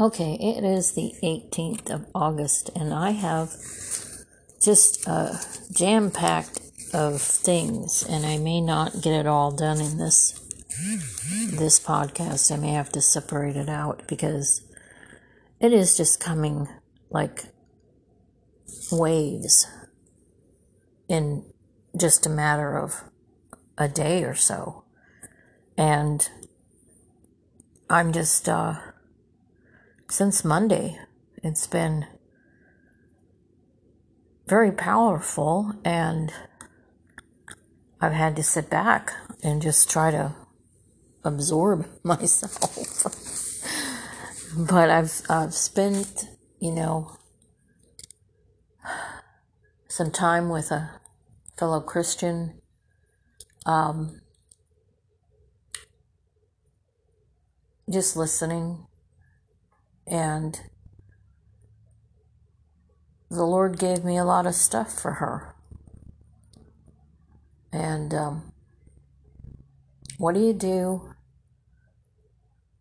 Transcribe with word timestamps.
Okay, 0.00 0.34
it 0.40 0.64
is 0.64 0.94
the 0.94 1.14
18th 1.22 1.88
of 1.88 2.06
August, 2.16 2.68
and 2.74 2.92
I 2.92 3.10
have 3.10 3.50
just 4.60 5.06
a 5.06 5.38
jam 5.70 6.10
packed 6.10 6.60
of 6.92 7.22
things, 7.22 8.02
and 8.02 8.26
I 8.26 8.38
may 8.38 8.60
not 8.60 9.02
get 9.02 9.12
it 9.12 9.28
all 9.28 9.52
done 9.52 9.80
in 9.80 9.98
this 9.98 10.32
this 11.52 11.78
podcast. 11.78 12.50
I 12.50 12.56
may 12.56 12.72
have 12.72 12.90
to 12.90 13.00
separate 13.00 13.54
it 13.54 13.68
out 13.68 14.08
because 14.08 14.62
it 15.60 15.72
is 15.72 15.96
just 15.96 16.18
coming 16.18 16.66
like 17.10 17.44
waves 18.90 19.64
in 21.06 21.44
just 21.96 22.26
a 22.26 22.30
matter 22.30 22.76
of 22.76 23.04
a 23.78 23.86
day 23.86 24.24
or 24.24 24.34
so, 24.34 24.82
and 25.78 26.28
I'm 27.88 28.12
just 28.12 28.48
uh 28.48 28.74
since 30.10 30.44
Monday. 30.44 30.98
It's 31.42 31.66
been 31.66 32.06
very 34.46 34.72
powerful, 34.72 35.72
and 35.84 36.32
I've 38.00 38.12
had 38.12 38.36
to 38.36 38.42
sit 38.42 38.70
back 38.70 39.12
and 39.42 39.60
just 39.60 39.90
try 39.90 40.10
to 40.10 40.34
absorb 41.22 41.86
myself. 42.02 42.78
but 44.56 44.90
I've 44.90 45.22
I've 45.28 45.54
spent, 45.54 46.28
you 46.60 46.72
know, 46.72 47.16
some 49.88 50.10
time 50.10 50.48
with 50.48 50.70
a 50.70 51.00
fellow 51.58 51.80
Christian. 51.80 52.60
Um, 53.66 54.20
just 57.90 58.16
listening 58.16 58.86
and 60.06 60.60
the 63.30 63.44
Lord 63.44 63.78
gave 63.78 64.04
me 64.04 64.16
a 64.16 64.24
lot 64.24 64.46
of 64.46 64.54
stuff 64.54 64.92
for 64.92 65.12
her. 65.14 65.54
And 67.72 68.14
um, 68.14 68.52
what 70.18 70.34
do 70.34 70.40
you 70.40 70.52
do 70.52 71.14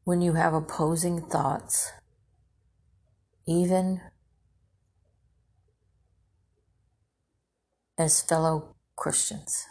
when 0.03 0.22
you 0.22 0.34
have 0.34 0.53
opposing 0.53 1.22
thoughts, 1.22 1.92
even 3.47 4.02
as 7.97 8.22
fellow 8.22 8.75
Christians? 8.95 9.66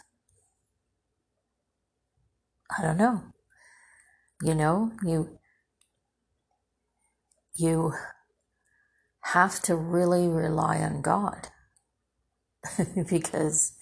I 2.77 2.81
don't 2.81 2.97
know. 2.97 3.23
You 4.41 4.55
know, 4.55 4.91
you 5.05 5.39
you 7.55 7.93
have 9.21 9.61
to 9.63 9.75
really 9.75 10.27
rely 10.27 10.77
on 10.79 11.01
God. 11.01 11.49
Because 13.09 13.73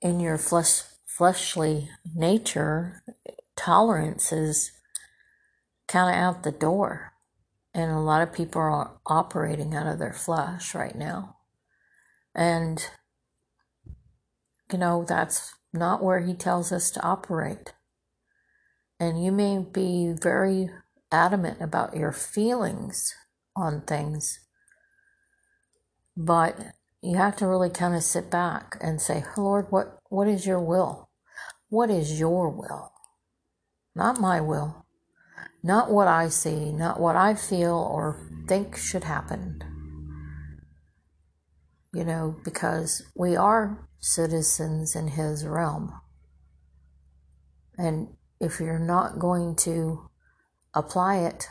in 0.00 0.18
your 0.20 0.38
flesh 0.38 0.82
fleshly 1.06 1.88
nature 2.14 3.02
tolerance 3.54 4.32
is 4.32 4.72
kind 5.86 6.08
of 6.08 6.20
out 6.20 6.42
the 6.42 6.52
door. 6.52 7.12
And 7.74 7.90
a 7.90 8.00
lot 8.00 8.22
of 8.22 8.32
people 8.32 8.60
are 8.60 8.98
operating 9.06 9.74
out 9.74 9.86
of 9.86 9.98
their 9.98 10.12
flesh 10.12 10.74
right 10.74 10.96
now. 10.96 11.36
And 12.34 12.84
you 14.72 14.78
know 14.78 15.04
that's 15.06 15.54
not 15.72 16.02
where 16.02 16.20
he 16.20 16.34
tells 16.34 16.72
us 16.72 16.90
to 16.92 17.02
operate. 17.02 17.72
And 18.98 19.22
you 19.22 19.32
may 19.32 19.58
be 19.58 20.12
very 20.12 20.70
adamant 21.12 21.60
about 21.60 21.96
your 21.96 22.12
feelings 22.12 23.14
on 23.54 23.82
things. 23.82 24.40
But 26.16 26.58
you 27.02 27.16
have 27.16 27.36
to 27.36 27.46
really 27.46 27.70
kind 27.70 27.94
of 27.94 28.02
sit 28.02 28.30
back 28.30 28.76
and 28.80 29.00
say, 29.00 29.24
Lord, 29.36 29.66
what, 29.70 29.98
what 30.08 30.28
is 30.28 30.46
your 30.46 30.60
will? 30.60 31.10
What 31.68 31.90
is 31.90 32.18
your 32.18 32.48
will? 32.48 32.92
Not 33.94 34.20
my 34.20 34.40
will. 34.40 34.86
Not 35.62 35.90
what 35.90 36.08
I 36.08 36.28
see, 36.28 36.72
not 36.72 36.98
what 36.98 37.16
I 37.16 37.34
feel 37.34 37.74
or 37.74 38.18
think 38.48 38.76
should 38.76 39.04
happen. 39.04 39.60
You 41.94 42.04
know, 42.04 42.36
because 42.44 43.02
we 43.14 43.36
are 43.36 43.88
citizens 44.00 44.96
in 44.96 45.08
His 45.08 45.46
realm. 45.46 45.92
And 47.78 48.08
if 48.40 48.60
you're 48.60 48.78
not 48.78 49.18
going 49.18 49.54
to 49.56 50.10
apply 50.74 51.18
it 51.18 51.46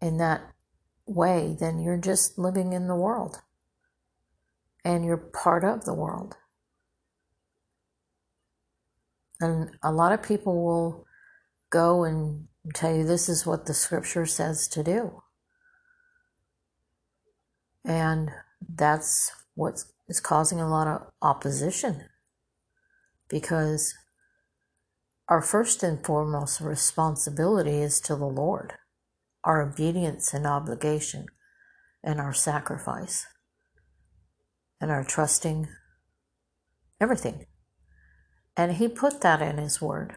in 0.00 0.18
that 0.18 0.42
way, 1.06 1.56
then 1.58 1.78
you're 1.78 1.96
just 1.96 2.38
living 2.38 2.72
in 2.72 2.88
the 2.88 2.94
world 2.94 3.38
and 4.84 5.04
you're 5.04 5.16
part 5.16 5.64
of 5.64 5.84
the 5.84 5.94
world. 5.94 6.36
And 9.40 9.70
a 9.82 9.92
lot 9.92 10.12
of 10.12 10.22
people 10.22 10.64
will 10.64 11.06
go 11.70 12.04
and 12.04 12.46
tell 12.74 12.94
you 12.94 13.04
this 13.04 13.28
is 13.28 13.46
what 13.46 13.66
the 13.66 13.74
scripture 13.74 14.26
says 14.26 14.68
to 14.68 14.82
do. 14.82 15.22
And 17.84 18.30
that's 18.68 19.30
what 19.54 19.84
is 20.08 20.20
causing 20.20 20.60
a 20.60 20.68
lot 20.68 20.86
of 20.86 21.02
opposition 21.22 22.04
because 23.28 23.94
our 25.28 25.42
first 25.42 25.82
and 25.82 26.04
foremost 26.04 26.60
responsibility 26.60 27.82
is 27.82 28.00
to 28.00 28.14
the 28.14 28.26
Lord, 28.26 28.74
our 29.42 29.60
obedience 29.60 30.32
and 30.32 30.46
obligation, 30.46 31.26
and 32.02 32.20
our 32.20 32.32
sacrifice, 32.32 33.26
and 34.80 34.90
our 34.90 35.02
trusting 35.02 35.68
everything. 37.00 37.46
And 38.56 38.74
He 38.74 38.88
put 38.88 39.20
that 39.22 39.42
in 39.42 39.58
His 39.58 39.80
Word. 39.80 40.14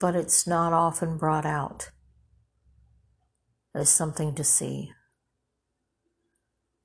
But 0.00 0.16
it's 0.16 0.46
not 0.46 0.72
often 0.72 1.18
brought 1.18 1.44
out 1.44 1.90
as 3.74 3.90
something 3.90 4.34
to 4.34 4.44
see 4.44 4.92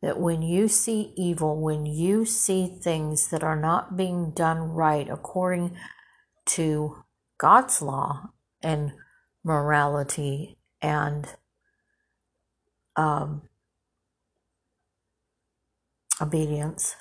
that 0.03 0.19
when 0.19 0.41
you 0.41 0.67
see 0.67 1.13
evil, 1.15 1.61
when 1.61 1.85
you 1.85 2.25
see 2.25 2.67
things 2.67 3.29
that 3.29 3.41
are 3.41 3.55
not 3.55 3.95
being 3.95 4.31
done 4.31 4.57
right 4.59 5.09
according 5.09 5.77
to 6.45 7.05
God's 7.37 7.81
law 7.81 8.31
and 8.61 8.91
morality 9.45 10.57
and 10.81 11.25
um, 12.97 13.43
obedience, 16.19 16.97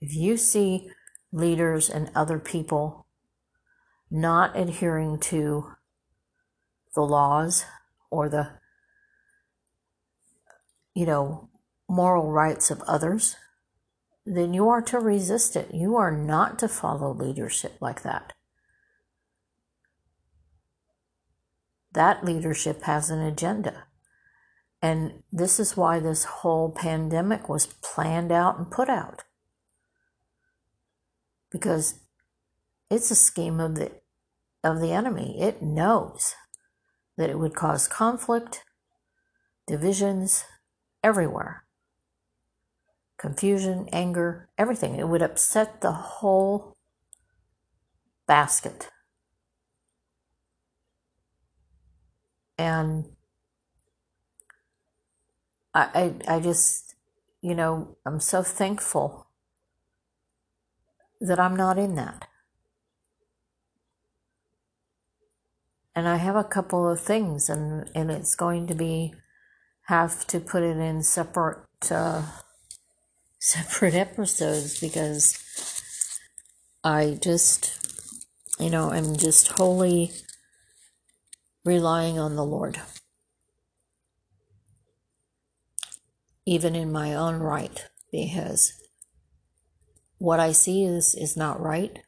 if 0.00 0.14
you 0.14 0.36
see 0.36 0.88
leaders 1.32 1.90
and 1.90 2.08
other 2.14 2.38
people 2.38 3.08
not 4.12 4.56
adhering 4.56 5.18
to 5.18 5.72
the 6.94 7.02
laws 7.02 7.64
or 8.12 8.28
the, 8.28 8.48
you 10.94 11.04
know, 11.04 11.48
moral 11.88 12.30
rights 12.30 12.70
of 12.70 12.82
others, 12.82 13.36
then 14.26 14.54
you 14.54 14.68
are 14.68 14.82
to 14.82 14.98
resist 14.98 15.56
it. 15.56 15.74
You 15.74 15.96
are 15.96 16.10
not 16.10 16.58
to 16.60 16.68
follow 16.68 17.12
leadership 17.12 17.76
like 17.80 18.02
that. 18.02 18.32
That 21.92 22.24
leadership 22.24 22.82
has 22.82 23.10
an 23.10 23.20
agenda. 23.20 23.84
And 24.82 25.22
this 25.32 25.60
is 25.60 25.76
why 25.76 26.00
this 26.00 26.24
whole 26.24 26.70
pandemic 26.70 27.48
was 27.48 27.66
planned 27.66 28.32
out 28.32 28.58
and 28.58 28.70
put 28.70 28.88
out. 28.88 29.24
Because 31.50 32.00
it's 32.90 33.10
a 33.10 33.14
scheme 33.14 33.60
of 33.60 33.76
the 33.76 33.92
of 34.62 34.80
the 34.80 34.92
enemy. 34.92 35.40
It 35.40 35.62
knows 35.62 36.34
that 37.16 37.30
it 37.30 37.38
would 37.38 37.54
cause 37.54 37.86
conflict, 37.86 38.64
divisions 39.66 40.44
everywhere 41.02 41.63
confusion, 43.24 43.88
anger, 43.90 44.50
everything. 44.58 44.96
It 44.96 45.08
would 45.08 45.22
upset 45.22 45.80
the 45.80 45.92
whole 45.92 46.76
basket. 48.26 48.90
And 52.58 53.06
I, 55.72 56.12
I, 56.28 56.36
I 56.36 56.40
just, 56.40 56.96
you 57.40 57.54
know, 57.54 57.96
I'm 58.04 58.20
so 58.20 58.42
thankful 58.42 59.28
that 61.18 61.40
I'm 61.40 61.56
not 61.56 61.78
in 61.78 61.94
that. 61.94 62.28
And 65.96 66.06
I 66.06 66.16
have 66.16 66.36
a 66.36 66.44
couple 66.44 66.86
of 66.86 67.00
things, 67.00 67.48
and, 67.48 67.90
and 67.94 68.10
it's 68.10 68.34
going 68.34 68.66
to 68.66 68.74
be 68.74 69.14
have 69.86 70.26
to 70.26 70.40
put 70.40 70.62
it 70.62 70.76
in 70.76 71.02
separate 71.02 71.90
uh, 71.90 72.22
separate 73.44 73.92
episodes 73.92 74.80
because 74.80 75.38
I 76.82 77.18
just, 77.20 77.78
you 78.58 78.70
know, 78.70 78.90
I'm 78.90 79.18
just 79.18 79.48
wholly 79.48 80.12
relying 81.62 82.18
on 82.18 82.36
the 82.36 82.44
Lord. 82.44 82.80
Even 86.46 86.74
in 86.74 86.90
my 86.90 87.12
own 87.12 87.36
right, 87.36 87.86
because 88.10 88.72
what 90.16 90.40
I 90.40 90.52
see 90.52 90.84
is, 90.84 91.14
is 91.14 91.36
not 91.36 91.60
right 91.60 91.98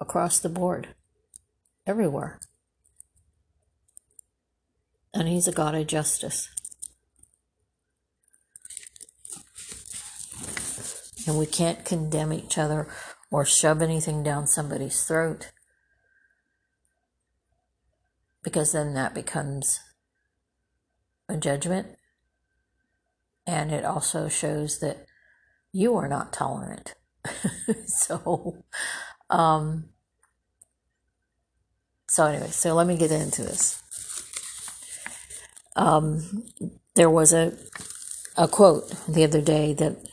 across 0.00 0.40
the 0.40 0.48
board, 0.48 0.88
everywhere. 1.86 2.40
And 5.14 5.28
He's 5.28 5.46
a 5.46 5.52
God 5.52 5.76
of 5.76 5.86
justice. 5.86 6.48
And 11.30 11.38
we 11.38 11.46
can't 11.46 11.84
condemn 11.84 12.32
each 12.32 12.58
other 12.58 12.88
or 13.30 13.44
shove 13.44 13.80
anything 13.80 14.24
down 14.24 14.48
somebody's 14.48 15.04
throat 15.04 15.52
because 18.42 18.72
then 18.72 18.94
that 18.94 19.14
becomes 19.14 19.78
a 21.28 21.36
judgment. 21.36 21.86
And 23.46 23.70
it 23.70 23.84
also 23.84 24.28
shows 24.28 24.80
that 24.80 25.06
you 25.72 25.94
are 25.94 26.08
not 26.08 26.32
tolerant. 26.32 26.96
so, 27.86 28.64
um, 29.30 29.90
so 32.08 32.26
anyway, 32.26 32.50
so 32.50 32.74
let 32.74 32.88
me 32.88 32.96
get 32.96 33.12
into 33.12 33.42
this. 33.42 33.80
Um, 35.76 36.48
there 36.96 37.08
was 37.08 37.32
a 37.32 37.52
a 38.36 38.48
quote 38.48 38.90
the 39.06 39.22
other 39.22 39.40
day 39.40 39.74
that 39.74 40.09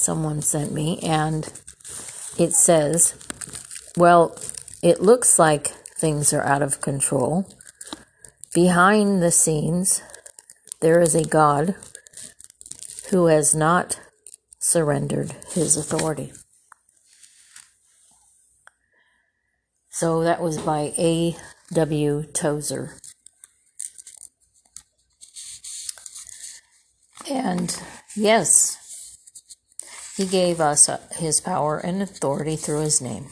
someone 0.00 0.42
sent 0.42 0.72
me, 0.72 0.98
and 1.02 1.52
it 2.38 2.52
says, 2.52 3.14
"Well, 3.96 4.36
it 4.82 5.02
looks 5.02 5.38
like 5.38 5.68
things 5.96 6.32
are 6.32 6.44
out 6.44 6.62
of 6.62 6.80
control. 6.80 7.46
Behind 8.54 9.22
the 9.22 9.30
scenes, 9.30 10.02
there 10.80 11.00
is 11.00 11.14
a 11.14 11.24
God 11.24 11.76
who 13.10 13.26
has 13.26 13.54
not 13.54 14.00
surrendered 14.58 15.32
his 15.52 15.76
authority. 15.76 16.32
So 19.90 20.22
that 20.22 20.40
was 20.40 20.58
by 20.58 20.94
A. 20.96 21.36
W. 21.74 22.24
Tozer. 22.32 22.96
And 27.28 27.76
yes, 28.16 28.79
he 30.20 30.26
gave 30.26 30.60
us 30.60 30.86
uh, 30.86 31.00
his 31.12 31.40
power 31.40 31.78
and 31.78 32.02
authority 32.02 32.54
through 32.54 32.80
his 32.80 33.00
name. 33.00 33.28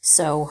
So 0.00 0.50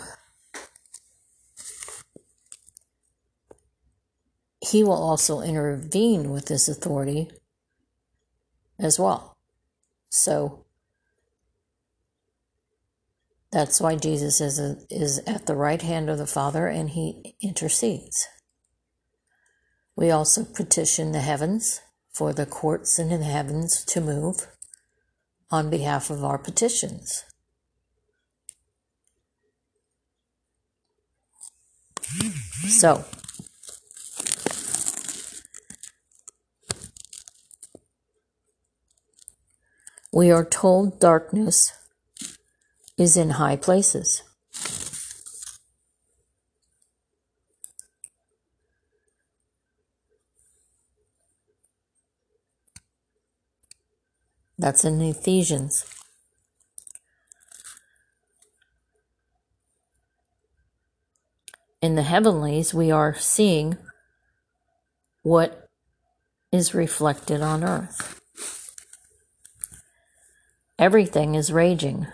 he 4.62 4.84
will 4.84 4.92
also 4.92 5.42
intervene 5.42 6.30
with 6.30 6.46
this 6.46 6.70
authority 6.70 7.32
as 8.78 9.00
well. 9.00 9.36
So 10.10 10.66
that's 13.52 13.82
why 13.82 13.96
Jesus 13.96 14.40
is, 14.40 14.60
a, 14.60 14.78
is 14.92 15.18
at 15.26 15.48
the 15.48 15.56
right 15.56 15.82
hand 15.82 16.12
of 16.12 16.20
the 16.20 16.28
Father 16.28 16.68
and 16.68 16.92
he 16.92 17.36
intercedes. 17.42 18.28
We 19.96 20.12
also 20.12 20.46
petition 20.46 21.12
the 21.12 21.22
heavens 21.22 21.82
for 22.16 22.32
the 22.32 22.46
courts 22.46 22.98
and 22.98 23.12
in 23.12 23.20
the 23.20 23.26
heavens 23.26 23.84
to 23.84 24.00
move 24.00 24.48
on 25.52 25.70
behalf 25.70 26.10
of 26.10 26.24
our 26.24 26.38
petitions. 26.38 27.26
So, 32.70 33.04
we 40.14 40.32
are 40.32 40.46
told 40.46 41.02
darkness 41.02 41.74
is 42.98 43.18
in 43.18 43.32
high 43.32 43.58
places. 43.58 44.24
That's 54.58 54.86
in 54.86 55.02
Ephesians. 55.02 55.86
in 61.86 61.94
the 61.94 62.02
heavenlies, 62.02 62.74
we 62.74 62.90
are 62.90 63.14
seeing 63.14 63.78
what 65.22 65.70
is 66.52 66.74
reflected 66.74 67.44
on 67.44 67.64
earth. 67.64 68.20
Everything 70.80 71.36
is 71.36 71.54
raging 71.54 72.08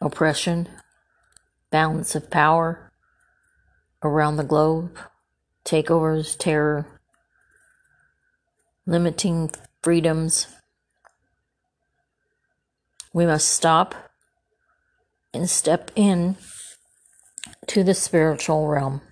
oppression, 0.00 0.68
balance 1.70 2.16
of 2.16 2.32
power 2.32 2.90
around 4.02 4.38
the 4.38 4.42
globe, 4.42 4.98
takeovers, 5.64 6.36
terror, 6.36 7.00
limiting 8.86 9.52
freedoms. 9.82 10.46
We 13.12 13.26
must 13.26 13.48
stop 13.48 13.94
and 15.34 15.48
step 15.48 15.90
in 15.96 16.36
to 17.66 17.82
the 17.82 17.94
spiritual 17.94 18.68
realm. 18.68 19.02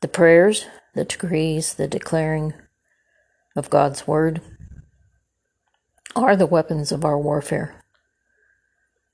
The 0.00 0.08
prayers, 0.08 0.66
the 0.94 1.04
decrees, 1.04 1.74
the 1.74 1.86
declaring 1.86 2.54
of 3.54 3.70
God's 3.70 4.06
word 4.06 4.40
are 6.16 6.36
the 6.36 6.46
weapons 6.46 6.92
of 6.92 7.04
our 7.04 7.18
warfare, 7.18 7.82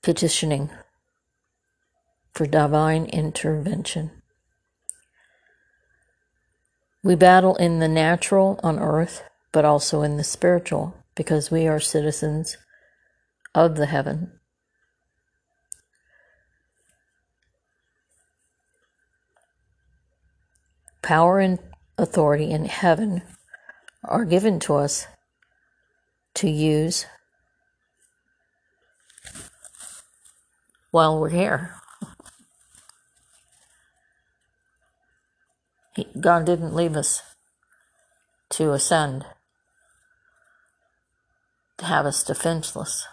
petitioning 0.01 0.69
for 2.33 2.45
divine 2.45 3.05
intervention. 3.05 4.11
We 7.03 7.15
battle 7.15 7.55
in 7.55 7.79
the 7.79 7.87
natural 7.87 8.59
on 8.61 8.79
earth, 8.79 9.23
but 9.51 9.65
also 9.65 10.01
in 10.01 10.17
the 10.17 10.23
spiritual, 10.23 10.95
because 11.15 11.51
we 11.51 11.67
are 11.67 11.79
citizens 11.79 12.57
of 13.55 13.75
the 13.75 13.87
heaven 13.87 14.39
Power 21.09 21.39
and 21.39 21.57
authority 21.97 22.51
in 22.51 22.65
heaven 22.65 23.23
are 24.03 24.25
given 24.25 24.59
to 24.59 24.75
us 24.75 25.07
to 26.35 26.47
use 26.47 27.07
while 30.91 31.19
we're 31.19 31.29
here. 31.29 31.73
God 36.21 36.45
didn't 36.45 36.75
leave 36.75 36.95
us 36.95 37.23
to 38.51 38.73
ascend, 38.73 39.25
have 41.81 42.05
us 42.05 42.23
defenseless. 42.23 43.05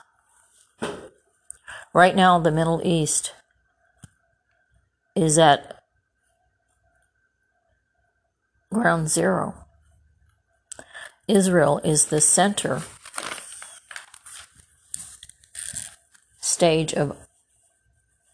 Right 1.93 2.15
now, 2.15 2.39
the 2.39 2.51
Middle 2.51 2.81
East 2.85 3.33
is 5.15 5.39
at 5.39 5.83
ground 8.73 9.09
zero. 9.09 9.55
Israel 11.29 11.81
is 11.83 12.07
the 12.07 12.21
center 12.21 12.83
stage 16.41 16.93
of 16.95 17.17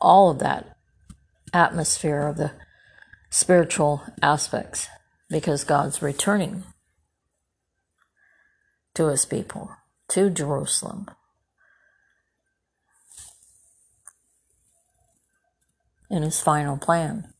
all 0.00 0.30
of 0.30 0.38
that 0.40 0.76
atmosphere 1.52 2.26
of 2.26 2.36
the 2.36 2.52
spiritual 3.30 4.02
aspects 4.20 4.88
because 5.30 5.64
God's 5.64 6.02
returning 6.02 6.64
to 8.94 9.06
his 9.06 9.24
people, 9.24 9.70
to 10.12 10.30
Jerusalem. 10.30 11.06
In 16.10 16.22
his 16.22 16.40
final 16.40 16.76
plan. 16.76 17.32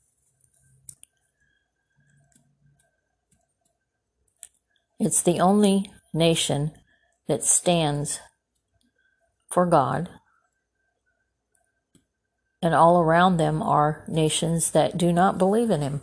It's 4.99 5.21
the 5.21 5.41
only 5.41 5.93
nation 6.14 6.71
that 7.29 7.45
stands 7.45 8.21
for 9.50 9.67
God. 9.67 10.09
And 12.62 12.75
all 12.75 13.00
around 13.00 13.37
them 13.37 13.61
are 13.61 14.05
nations 14.09 14.71
that 14.71 14.97
do 14.97 15.12
not 15.12 15.37
believe 15.37 15.71
in 15.71 15.81
Him. 15.81 16.00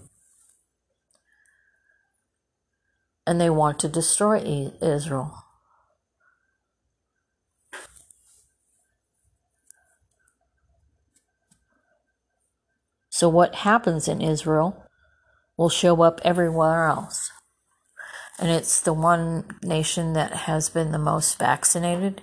And 3.25 3.39
they 3.39 3.49
want 3.49 3.79
to 3.79 3.87
destroy 3.87 4.71
Israel. 4.81 5.48
So, 13.19 13.27
what 13.27 13.67
happens 13.67 14.07
in 14.07 14.21
Israel 14.21 14.85
will 15.57 15.67
show 15.67 16.03
up 16.03 16.21
everywhere 16.23 16.87
else. 16.87 17.29
And 18.39 18.49
it's 18.49 18.79
the 18.79 18.93
one 18.93 19.43
nation 19.61 20.13
that 20.13 20.31
has 20.47 20.69
been 20.69 20.93
the 20.93 20.97
most 20.97 21.37
vaccinated. 21.37 22.21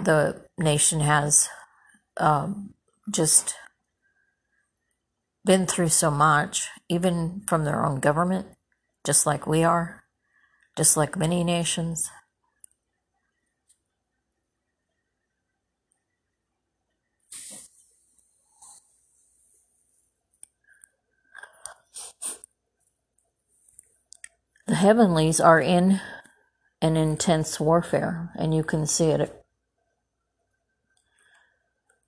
The 0.00 0.42
nation 0.56 1.00
has 1.00 1.50
um, 2.16 2.72
just 3.10 3.56
been 5.44 5.66
through 5.66 5.90
so 5.90 6.10
much, 6.10 6.66
even 6.88 7.42
from 7.46 7.66
their 7.66 7.84
own 7.84 8.00
government, 8.00 8.46
just 9.04 9.26
like 9.26 9.46
we 9.46 9.64
are, 9.64 10.04
just 10.78 10.96
like 10.96 11.14
many 11.18 11.44
nations. 11.44 12.08
The 24.54 24.62
heavenlies 24.76 25.40
are 25.40 25.60
in 25.60 26.00
an 26.80 26.96
intense 26.96 27.58
warfare, 27.58 28.30
and 28.36 28.54
you 28.54 28.62
can 28.62 28.86
see 28.86 29.06
it. 29.06 29.44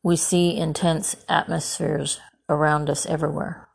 We 0.02 0.16
see 0.16 0.56
intense 0.56 1.16
atmospheres 1.28 2.20
around 2.48 2.88
us 2.88 3.06
everywhere. 3.06 3.68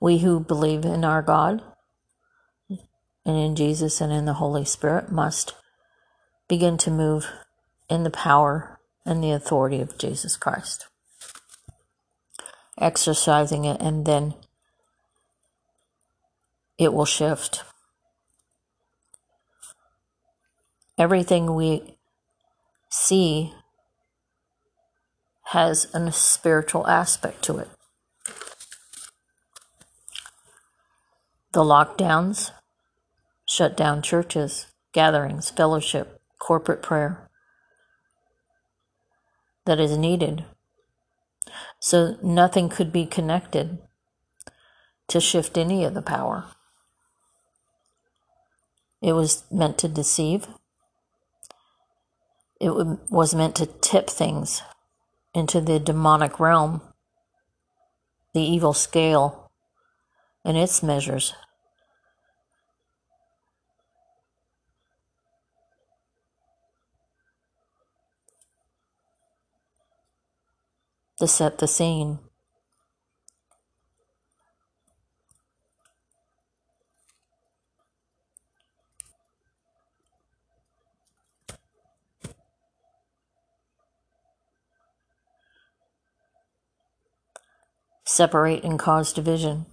We 0.00 0.18
who 0.18 0.40
believe 0.40 0.84
in 0.84 1.04
our 1.04 1.22
God 1.22 1.62
and 2.68 3.36
in 3.36 3.56
Jesus 3.56 4.00
and 4.00 4.12
in 4.12 4.24
the 4.24 4.34
Holy 4.34 4.64
Spirit 4.64 5.10
must 5.10 5.54
begin 6.48 6.78
to 6.78 6.90
move 6.90 7.30
in 7.88 8.04
the 8.04 8.10
power 8.10 8.78
and 9.04 9.22
the 9.22 9.32
authority 9.32 9.80
of 9.80 9.98
Jesus 9.98 10.36
Christ 10.36 10.86
exercising 12.78 13.64
it, 13.64 13.80
and 13.80 14.04
then 14.04 14.34
it 16.78 16.92
will 16.92 17.04
shift. 17.04 17.62
Everything 20.98 21.54
we 21.54 21.96
see 22.90 23.52
has 25.50 25.86
a 25.94 26.10
spiritual 26.10 26.86
aspect 26.86 27.42
to 27.44 27.58
it. 27.58 27.68
The 31.52 31.62
lockdowns 31.62 32.50
shut 33.46 33.76
down 33.76 34.02
churches, 34.02 34.66
gatherings, 34.92 35.50
fellowship, 35.50 36.20
corporate 36.38 36.82
prayer 36.82 37.30
that 39.64 39.80
is 39.80 39.96
needed 39.96 40.44
so 41.86 42.16
nothing 42.20 42.68
could 42.68 42.90
be 42.92 43.06
connected 43.06 43.78
to 45.06 45.20
shift 45.20 45.56
any 45.56 45.84
of 45.84 45.94
the 45.94 46.02
power. 46.02 46.46
It 49.00 49.12
was 49.12 49.44
meant 49.52 49.78
to 49.78 49.88
deceive. 49.88 50.48
It 52.60 52.70
was 52.70 53.36
meant 53.36 53.54
to 53.56 53.66
tip 53.66 54.10
things 54.10 54.62
into 55.32 55.60
the 55.60 55.78
demonic 55.78 56.40
realm, 56.40 56.82
the 58.34 58.42
evil 58.42 58.74
scale, 58.74 59.52
and 60.44 60.56
its 60.56 60.82
measures. 60.82 61.34
To 71.18 71.26
set 71.26 71.58
the 71.58 71.66
scene. 71.66 72.18
Separate 88.04 88.62
and 88.64 88.78
cause 88.78 89.12
division. 89.12 89.66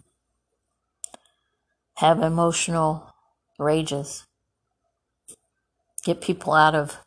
Have 1.97 2.19
emotional 2.19 3.13
rages. 3.59 4.25
Get 6.03 6.19
people 6.19 6.53
out 6.53 6.75
of 6.75 6.97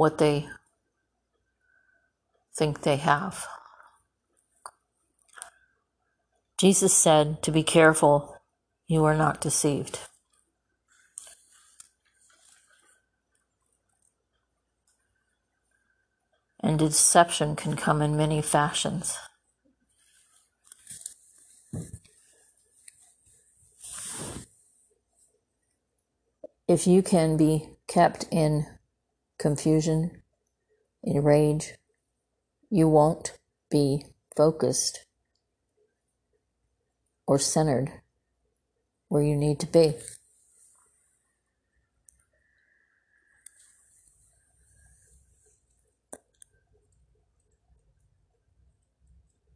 what 0.00 0.16
they 0.16 0.48
think 2.56 2.80
they 2.80 2.96
have. 2.96 3.46
Jesus 6.58 6.94
said 6.94 7.42
to 7.42 7.52
be 7.52 7.62
careful 7.62 8.34
you 8.88 9.04
are 9.04 9.14
not 9.14 9.42
deceived. 9.42 9.98
And 16.60 16.78
deception 16.78 17.54
can 17.54 17.76
come 17.76 18.00
in 18.00 18.16
many 18.16 18.40
fashions. 18.40 19.18
If 26.66 26.86
you 26.86 27.02
can 27.02 27.36
be 27.36 27.76
kept 27.86 28.24
in 28.30 28.64
confusion, 29.40 30.22
in 31.02 31.24
rage, 31.24 31.72
you 32.68 32.86
won't 32.88 33.38
be 33.70 34.04
focused 34.36 35.06
or 37.26 37.38
centered 37.38 37.90
where 39.08 39.22
you 39.22 39.34
need 39.34 39.58
to 39.58 39.66
be. 39.66 39.94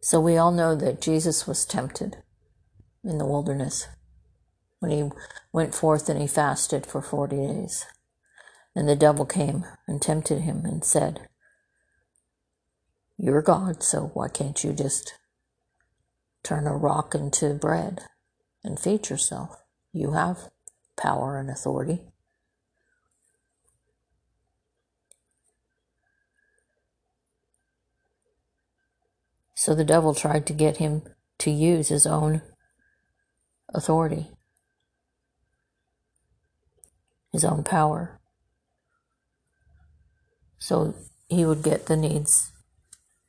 So 0.00 0.20
we 0.20 0.36
all 0.36 0.52
know 0.52 0.74
that 0.74 1.00
Jesus 1.00 1.46
was 1.46 1.64
tempted 1.64 2.16
in 3.04 3.18
the 3.18 3.26
wilderness 3.26 3.86
when 4.78 4.90
he 4.90 5.10
went 5.52 5.74
forth 5.74 6.08
and 6.08 6.20
he 6.20 6.26
fasted 6.26 6.86
for 6.86 7.02
40 7.02 7.36
days. 7.36 7.86
And 8.74 8.88
the 8.88 8.96
devil 8.96 9.24
came 9.24 9.64
and 9.86 10.02
tempted 10.02 10.40
him 10.40 10.64
and 10.64 10.84
said, 10.84 11.28
You're 13.16 13.42
God, 13.42 13.82
so 13.82 14.10
why 14.14 14.28
can't 14.28 14.62
you 14.64 14.72
just 14.72 15.14
turn 16.42 16.66
a 16.66 16.76
rock 16.76 17.14
into 17.14 17.54
bread 17.54 18.02
and 18.64 18.78
feed 18.78 19.08
yourself? 19.08 19.62
You 19.92 20.12
have 20.12 20.50
power 20.96 21.38
and 21.38 21.48
authority. 21.48 22.02
So 29.54 29.74
the 29.74 29.84
devil 29.84 30.14
tried 30.14 30.46
to 30.48 30.52
get 30.52 30.78
him 30.78 31.02
to 31.38 31.50
use 31.50 31.88
his 31.88 32.06
own 32.06 32.42
authority, 33.72 34.32
his 37.32 37.44
own 37.44 37.62
power 37.62 38.20
so 40.58 40.94
he 41.28 41.44
would 41.44 41.62
get 41.62 41.86
the 41.86 41.96
needs 41.96 42.52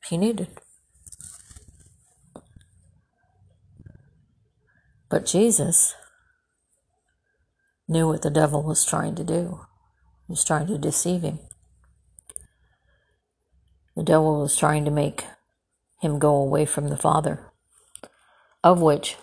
he 0.08 0.16
needed. 0.16 0.48
But 5.08 5.26
Jesus 5.26 5.94
knew 7.88 8.08
what 8.08 8.22
the 8.22 8.30
devil 8.30 8.62
was 8.62 8.84
trying 8.84 9.14
to 9.16 9.24
do. 9.24 9.60
He 10.26 10.32
was 10.32 10.44
trying 10.44 10.66
to 10.68 10.78
deceive 10.78 11.22
him. 11.22 11.38
The 13.94 14.02
devil 14.02 14.40
was 14.40 14.56
trying 14.56 14.84
to 14.84 14.90
make 14.90 15.24
him 16.00 16.18
go 16.18 16.34
away 16.34 16.66
from 16.66 16.88
the 16.88 16.96
Father, 16.96 17.52
of 18.62 18.82
which 18.82 19.16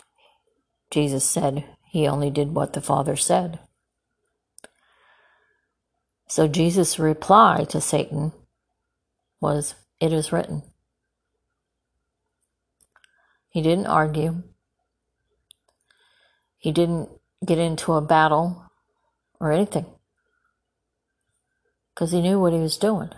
Jesus 0.89 1.29
said 1.29 1.65
he 1.85 2.07
only 2.07 2.29
did 2.31 2.55
what 2.55 2.73
the 2.73 2.81
Father 2.81 3.15
said. 3.15 3.59
So 6.27 6.47
Jesus' 6.47 6.99
reply 6.99 7.65
to 7.69 7.79
Satan 7.79 8.31
was, 9.39 9.75
It 9.99 10.11
is 10.13 10.31
written. 10.31 10.63
He 13.49 13.61
didn't 13.61 13.87
argue. 13.87 14.41
He 16.57 16.71
didn't 16.71 17.09
get 17.45 17.59
into 17.59 17.93
a 17.93 18.01
battle 18.01 18.71
or 19.39 19.51
anything 19.51 19.85
because 21.93 22.11
he 22.11 22.21
knew 22.21 22.39
what 22.39 22.53
he 22.53 22.59
was 22.59 22.77
doing. 22.77 23.09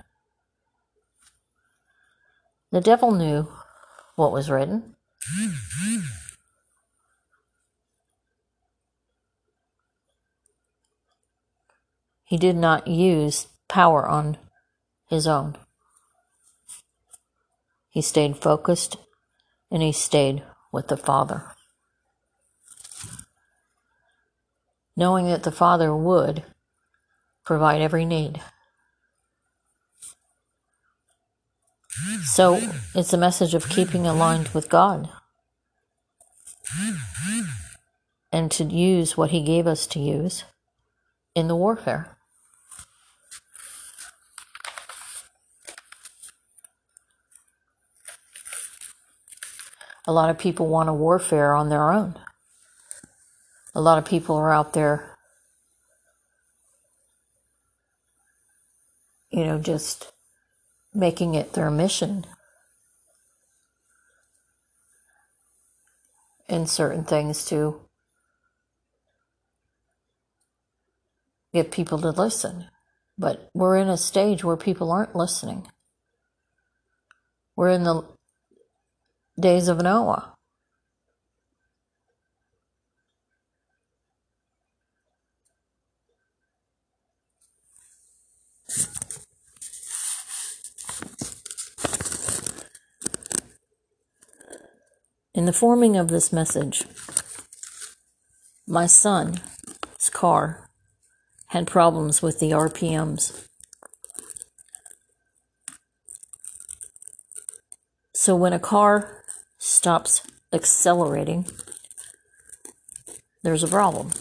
The 2.71 2.81
devil 2.81 3.11
knew 3.11 3.47
what 4.15 4.31
was 4.31 4.49
written. 4.49 4.95
He 12.25 12.37
did 12.37 12.55
not 12.55 12.87
use 12.87 13.47
power 13.67 14.07
on 14.07 14.37
his 15.07 15.27
own. 15.27 15.55
He 17.89 18.01
stayed 18.01 18.37
focused 18.37 18.97
and 19.71 19.81
he 19.81 19.91
stayed 19.91 20.43
with 20.71 20.87
the 20.87 20.97
Father. 20.97 21.43
Knowing 24.97 25.27
that 25.27 25.43
the 25.43 25.51
Father 25.51 25.95
would 25.95 26.43
provide 27.45 27.81
every 27.81 28.05
need. 28.05 28.41
So 32.23 32.59
it's 32.93 33.13
a 33.13 33.17
message 33.17 33.53
of 33.53 33.69
keeping 33.69 34.05
aligned 34.05 34.49
with 34.49 34.69
God 34.69 35.09
and 38.31 38.51
to 38.51 38.65
use 38.65 39.15
what 39.15 39.31
He 39.31 39.41
gave 39.43 39.65
us 39.67 39.87
to 39.87 39.99
use 39.99 40.43
in 41.33 41.47
the 41.47 41.55
warfare. 41.55 42.14
A 50.07 50.13
lot 50.13 50.29
of 50.29 50.37
people 50.37 50.67
want 50.67 50.89
a 50.89 50.93
warfare 50.93 51.53
on 51.53 51.69
their 51.69 51.91
own. 51.91 52.15
A 53.73 53.81
lot 53.81 53.97
of 53.97 54.05
people 54.05 54.35
are 54.35 54.53
out 54.53 54.73
there, 54.73 55.17
you 59.29 59.43
know, 59.45 59.59
just 59.59 60.11
making 60.93 61.35
it 61.35 61.53
their 61.53 61.69
mission 61.69 62.25
And 66.47 66.69
certain 66.69 67.03
things 67.03 67.45
to 67.45 67.81
get 71.53 71.71
people 71.71 71.97
to 71.99 72.11
listen. 72.11 72.67
But 73.17 73.49
we're 73.53 73.77
in 73.77 73.89
a 73.89 73.97
stage 73.97 74.43
where 74.43 74.57
people 74.57 74.91
aren't 74.91 75.15
listening. 75.15 75.67
We're 77.55 77.69
in 77.69 77.83
the 77.83 78.03
days 79.39 79.67
of 79.67 79.81
Noah. 79.81 80.33
In 95.33 95.45
the 95.45 95.51
forming 95.51 95.97
of 95.97 96.07
this 96.07 96.31
message, 96.31 96.85
my 98.65 98.85
son's 98.85 99.41
car 100.13 100.69
had 101.47 101.67
problems 101.67 102.21
with 102.21 102.39
the 102.39 102.51
RPMs. 102.51 103.45
So 108.13 108.33
when 108.33 108.53
a 108.53 108.59
car 108.59 109.24
stops 109.65 110.21
accelerating, 110.53 111.47
there's 113.41 113.63
a 113.63 113.67
problem. 113.67 114.11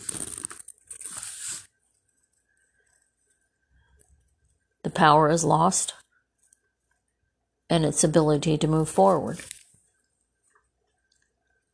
The 4.83 4.91
power 4.91 5.29
is 5.29 5.45
lost 5.45 5.95
and 7.69 7.85
its 7.85 8.03
ability 8.03 8.57
to 8.59 8.67
move 8.67 8.89
forward. 8.89 9.41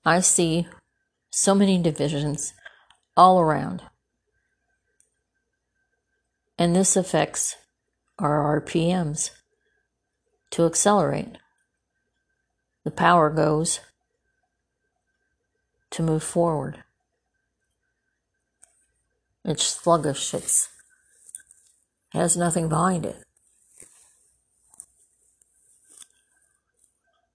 I 0.05 0.21
see 0.21 0.67
so 1.31 1.55
many 1.55 1.81
divisions 1.81 2.55
all 3.17 3.41
around. 3.41 3.83
And 6.59 6.75
this 6.75 6.97
affects 6.97 7.57
our 8.19 8.61
RPMs 8.61 9.31
to 10.51 10.67
accelerate 10.67 11.37
the 12.91 12.97
power 12.97 13.31
goes 13.31 13.79
to 15.91 16.03
move 16.03 16.25
forward. 16.25 16.83
It's 19.45 19.63
sluggish, 19.63 20.35
it 20.35 20.67
has 22.13 22.37
nothing 22.37 22.69
behind 22.69 23.07
it. 23.07 23.23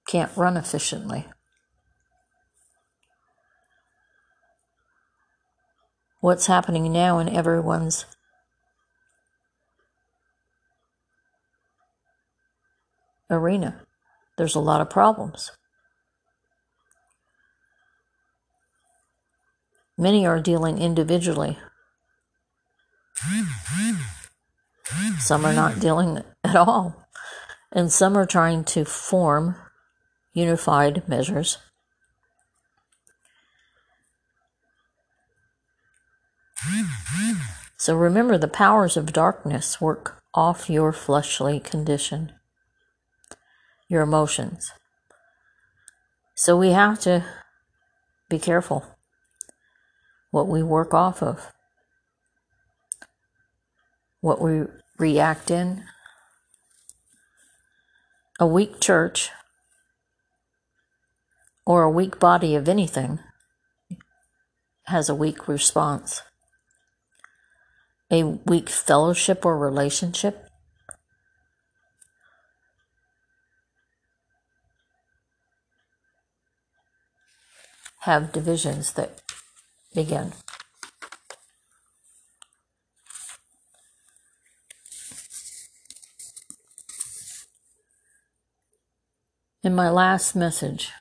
Can't 0.05 0.35
run 0.35 0.57
efficiently. 0.57 1.25
What's 6.19 6.47
happening 6.47 6.91
now 6.91 7.19
in 7.19 7.29
everyone's 7.29 8.05
arena? 13.29 13.84
There's 14.37 14.55
a 14.55 14.59
lot 14.59 14.81
of 14.81 14.89
problems. 14.89 15.51
Many 19.97 20.25
are 20.25 20.41
dealing 20.41 20.77
individually. 20.77 21.57
Some 25.19 25.45
are 25.45 25.53
not 25.53 25.79
dealing 25.79 26.21
at 26.43 26.55
all. 26.55 27.07
And 27.71 27.91
some 27.91 28.17
are 28.17 28.25
trying 28.25 28.65
to 28.65 28.85
form 28.85 29.55
unified 30.33 31.07
measures. 31.07 31.57
So 37.77 37.95
remember, 37.95 38.37
the 38.37 38.47
powers 38.47 38.97
of 38.97 39.13
darkness 39.13 39.79
work 39.79 40.21
off 40.33 40.69
your 40.69 40.91
fleshly 40.91 41.59
condition 41.59 42.33
your 43.87 44.01
emotions. 44.01 44.71
So 46.35 46.57
we 46.57 46.71
have 46.71 46.99
to 47.01 47.23
be 48.29 48.39
careful 48.39 48.85
what 50.31 50.47
we 50.47 50.61
work 50.61 50.93
off 50.93 51.23
of, 51.23 51.53
what 54.19 54.41
we 54.41 54.63
react 54.97 55.49
in. 55.49 55.83
A 58.37 58.45
weak 58.45 58.81
church 58.81 59.29
or 61.65 61.83
a 61.83 61.89
weak 61.89 62.19
body 62.19 62.53
of 62.53 62.67
anything 62.67 63.19
has 64.87 65.07
a 65.07 65.15
weak 65.15 65.47
response. 65.47 66.21
A 68.11 68.23
weak 68.23 68.69
fellowship 68.69 69.45
or 69.45 69.57
relationship 69.57 70.44
have 78.05 78.31
divisions 78.31 78.93
that 78.93 79.19
begin. 79.95 80.31
In 89.63 89.73
my 89.73 89.89
last 89.89 90.35
message, 90.35 90.91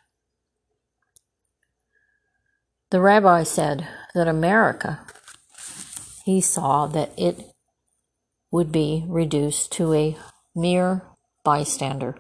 the 2.91 3.03
rabbi 3.03 3.43
said 3.43 3.87
that 4.15 4.27
America, 4.27 5.01
he 6.25 6.41
saw 6.41 6.87
that 6.87 7.13
it 7.19 7.39
would 8.51 8.73
be 8.73 9.05
reduced 9.07 9.71
to 9.73 9.93
a 9.93 10.17
mere 10.55 11.03
bystander 11.45 12.17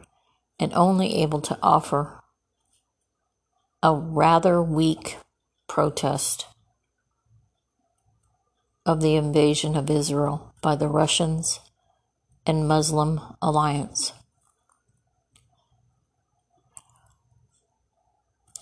and 0.60 0.74
only 0.74 1.22
able 1.22 1.40
to 1.40 1.58
offer 1.62 2.20
a 3.84 3.94
rather 3.94 4.62
weak 4.62 5.18
protest 5.68 6.46
of 8.86 9.02
the 9.02 9.14
invasion 9.14 9.76
of 9.76 9.90
Israel 9.90 10.54
by 10.62 10.74
the 10.74 10.88
Russians 10.88 11.60
and 12.46 12.66
Muslim 12.66 13.20
alliance. 13.42 14.14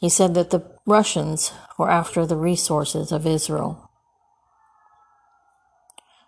He 0.01 0.09
said 0.09 0.35
that 0.35 0.51
the 0.51 0.65
Russians 0.87 1.53
were 1.79 1.89
after 1.89 2.27
the 2.27 2.37
resources 2.37 3.13
of 3.13 3.25
Israel, 3.25 3.93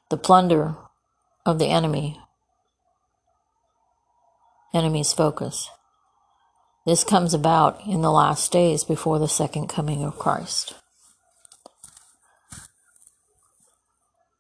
the 0.09 0.17
plunder 0.17 0.77
of 1.45 1.59
the 1.59 1.67
enemy, 1.67 2.21
enemy's 4.73 5.13
focus. 5.13 5.69
This 6.87 7.03
comes 7.03 7.33
about 7.33 7.81
in 7.87 8.03
the 8.03 8.11
last 8.13 8.53
days 8.53 8.85
before 8.85 9.19
the 9.19 9.29
second 9.29 9.69
coming 9.69 10.05
of 10.05 10.19
Christ. 10.19 10.75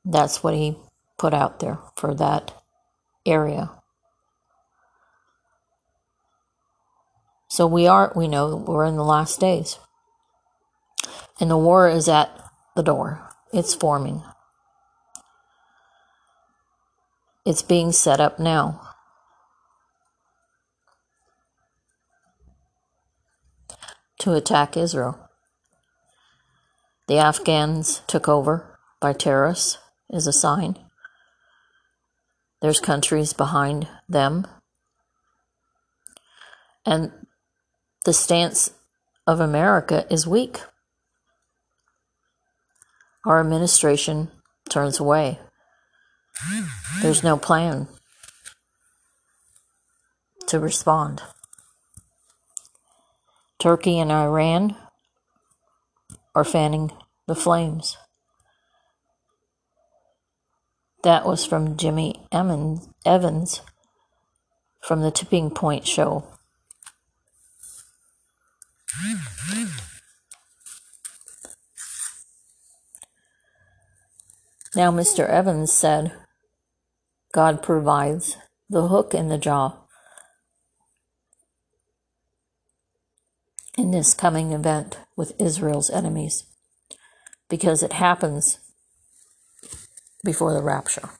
That's 0.04 0.42
what 0.42 0.54
he 0.54 0.76
put 1.18 1.32
out 1.32 1.60
there 1.60 1.78
for 1.96 2.14
that 2.14 2.52
area. 3.24 3.70
So 7.48 7.66
we 7.66 7.86
are, 7.86 8.12
we 8.14 8.28
know 8.28 8.56
we're 8.56 8.84
in 8.84 8.96
the 8.96 9.04
last 9.04 9.40
days. 9.40 9.78
And 11.40 11.50
the 11.50 11.56
war 11.56 11.88
is 11.88 12.08
at 12.08 12.30
the 12.76 12.82
door, 12.82 13.30
it's 13.52 13.74
forming. 13.74 14.22
It's 17.46 17.62
being 17.62 17.92
set 17.92 18.20
up 18.20 18.38
now. 18.38 18.93
To 24.24 24.32
attack 24.32 24.74
Israel. 24.78 25.18
The 27.08 27.18
Afghans 27.18 28.00
took 28.06 28.26
over 28.26 28.78
by 28.98 29.12
terrorists 29.12 29.76
is 30.08 30.26
a 30.26 30.32
sign. 30.32 30.78
There's 32.62 32.80
countries 32.80 33.34
behind 33.34 33.86
them. 34.08 34.46
And 36.86 37.12
the 38.06 38.14
stance 38.14 38.72
of 39.26 39.40
America 39.40 40.06
is 40.08 40.26
weak. 40.26 40.58
Our 43.26 43.40
administration 43.40 44.30
turns 44.70 44.98
away. 44.98 45.38
There's 47.02 47.22
no 47.22 47.36
plan 47.36 47.88
to 50.46 50.58
respond. 50.58 51.20
Turkey 53.64 53.98
and 53.98 54.12
Iran 54.12 54.76
are 56.34 56.44
fanning 56.44 56.92
the 57.26 57.34
flames. 57.34 57.96
That 61.02 61.24
was 61.24 61.46
from 61.46 61.78
Jimmy 61.78 62.26
Evans 62.30 63.62
from 64.82 65.00
the 65.00 65.10
Tipping 65.10 65.48
Point 65.48 65.86
show. 65.86 66.26
Now, 74.76 74.90
Mr. 74.90 75.26
Evans 75.26 75.72
said, 75.72 76.12
God 77.32 77.62
provides 77.62 78.36
the 78.68 78.88
hook 78.88 79.14
in 79.14 79.30
the 79.30 79.38
jaw 79.38 79.83
in 83.76 83.90
this 83.90 84.14
coming 84.14 84.52
event 84.52 84.98
with 85.16 85.38
Israel's 85.40 85.90
enemies 85.90 86.44
because 87.48 87.82
it 87.82 87.94
happens 87.94 88.58
before 90.24 90.52
the 90.54 90.62
rapture. 90.62 91.10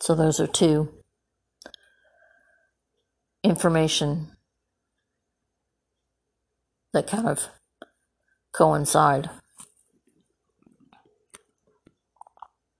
So, 0.00 0.14
those 0.14 0.38
are 0.38 0.46
two 0.46 0.90
information 3.42 4.32
that 6.92 7.06
kind 7.06 7.26
of 7.26 7.48
coincide. 8.52 9.30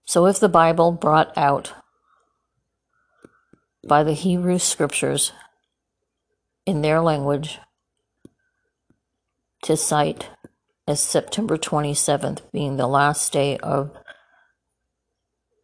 So, 0.06 0.26
if 0.26 0.38
the 0.38 0.50
Bible 0.50 0.92
brought 0.92 1.36
out 1.36 1.72
by 3.86 4.02
the 4.02 4.12
Hebrew 4.12 4.58
scriptures 4.58 5.32
in 6.66 6.82
their 6.82 7.00
language 7.00 7.58
to 9.62 9.76
cite 9.76 10.28
as 10.86 11.00
September 11.00 11.56
27th 11.56 12.40
being 12.52 12.76
the 12.76 12.86
last 12.86 13.32
day 13.32 13.56
of 13.58 13.90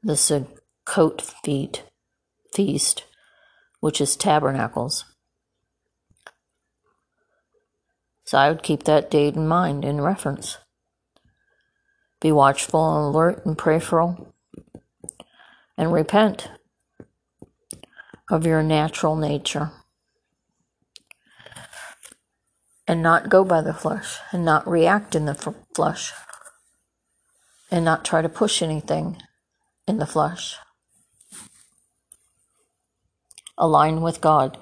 the 0.02 0.14
Sukkot 0.14 1.20
feast, 2.54 3.04
which 3.80 4.00
is 4.00 4.16
tabernacles. 4.16 5.04
So 8.24 8.38
I 8.38 8.48
would 8.48 8.62
keep 8.62 8.85
that 8.85 9.11
date 9.11 9.35
in 9.35 9.48
mind 9.48 9.85
in 9.85 10.00
reference. 10.00 10.59
Be 12.20 12.33
watchful 12.33 12.96
and 12.96 13.14
alert 13.14 13.44
and 13.44 13.59
prayerful 13.59 14.35
and 15.76 15.92
repent 15.92 16.48
of 18.33 18.47
your 18.47 18.62
natural 18.62 19.16
nature 19.16 19.73
and 22.87 23.03
not 23.03 23.29
go 23.29 23.45
by 23.45 23.62
the 23.62 23.75
flesh 23.75 24.19
and 24.33 24.45
not 24.45 24.69
react 24.69 25.14
in 25.14 25.27
the 25.27 25.33
f- 25.33 25.55
flesh 25.75 26.12
and 27.71 27.85
not 27.85 28.05
try 28.05 28.23
to 28.23 28.29
push 28.29 28.62
anything 28.62 29.19
in 29.87 29.99
the 29.99 30.07
flesh. 30.07 30.57
Align 33.59 34.01
with 34.03 34.21
God. 34.21 34.59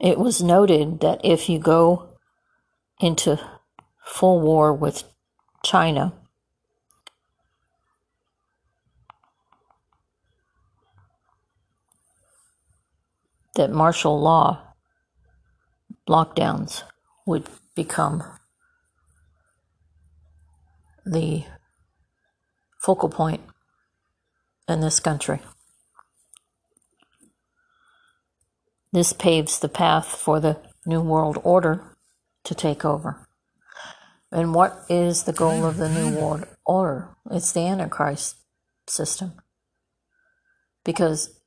It 0.00 0.18
was 0.18 0.42
noted 0.42 1.00
that 1.00 1.20
if 1.24 1.48
you 1.48 1.58
go 1.58 2.10
into 3.00 3.40
full 4.04 4.40
war 4.40 4.72
with 4.72 5.04
China, 5.64 6.14
that 13.54 13.70
martial 13.70 14.20
law 14.20 14.74
lockdowns 16.08 16.82
would 17.26 17.46
become 17.74 18.22
the 21.04 21.44
focal 22.78 23.08
point 23.08 23.40
in 24.68 24.80
this 24.80 25.00
country. 25.00 25.40
This 28.92 29.12
paves 29.12 29.58
the 29.58 29.68
path 29.68 30.06
for 30.06 30.38
the 30.38 30.58
New 30.84 31.00
World 31.00 31.38
Order 31.42 31.96
to 32.44 32.54
take 32.54 32.84
over. 32.84 33.26
And 34.30 34.54
what 34.54 34.84
is 34.88 35.24
the 35.24 35.32
goal 35.32 35.64
of 35.64 35.76
the 35.76 35.88
New 35.88 36.18
World 36.18 36.46
Order? 36.66 37.08
It's 37.30 37.52
the 37.52 37.66
Antichrist 37.66 38.36
system. 38.86 39.32
Because 40.84 41.40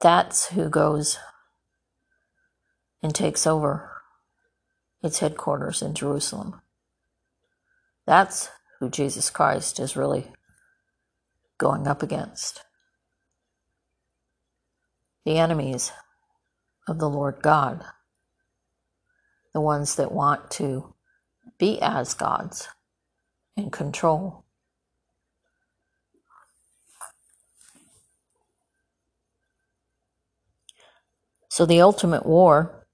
that's 0.00 0.48
who 0.48 0.68
goes 0.68 1.18
and 3.02 3.14
takes 3.14 3.46
over 3.46 3.90
its 5.02 5.20
headquarters 5.20 5.82
in 5.82 5.94
Jerusalem. 5.94 6.60
That's 8.06 8.50
who 8.78 8.90
Jesus 8.90 9.30
Christ 9.30 9.78
is 9.78 9.96
really 9.96 10.32
going 11.58 11.86
up 11.86 12.02
against 12.02 12.64
the 15.24 15.38
enemies 15.38 15.92
of 16.88 16.98
the 16.98 17.08
Lord 17.08 17.42
God, 17.42 17.84
the 19.52 19.60
ones 19.60 19.96
that 19.96 20.12
want 20.12 20.50
to 20.52 20.94
be 21.58 21.80
as 21.82 22.14
gods 22.14 22.68
and 23.56 23.70
control. 23.70 24.44
So 31.60 31.66
the 31.66 31.82
ultimate 31.82 32.24
war, 32.24 32.86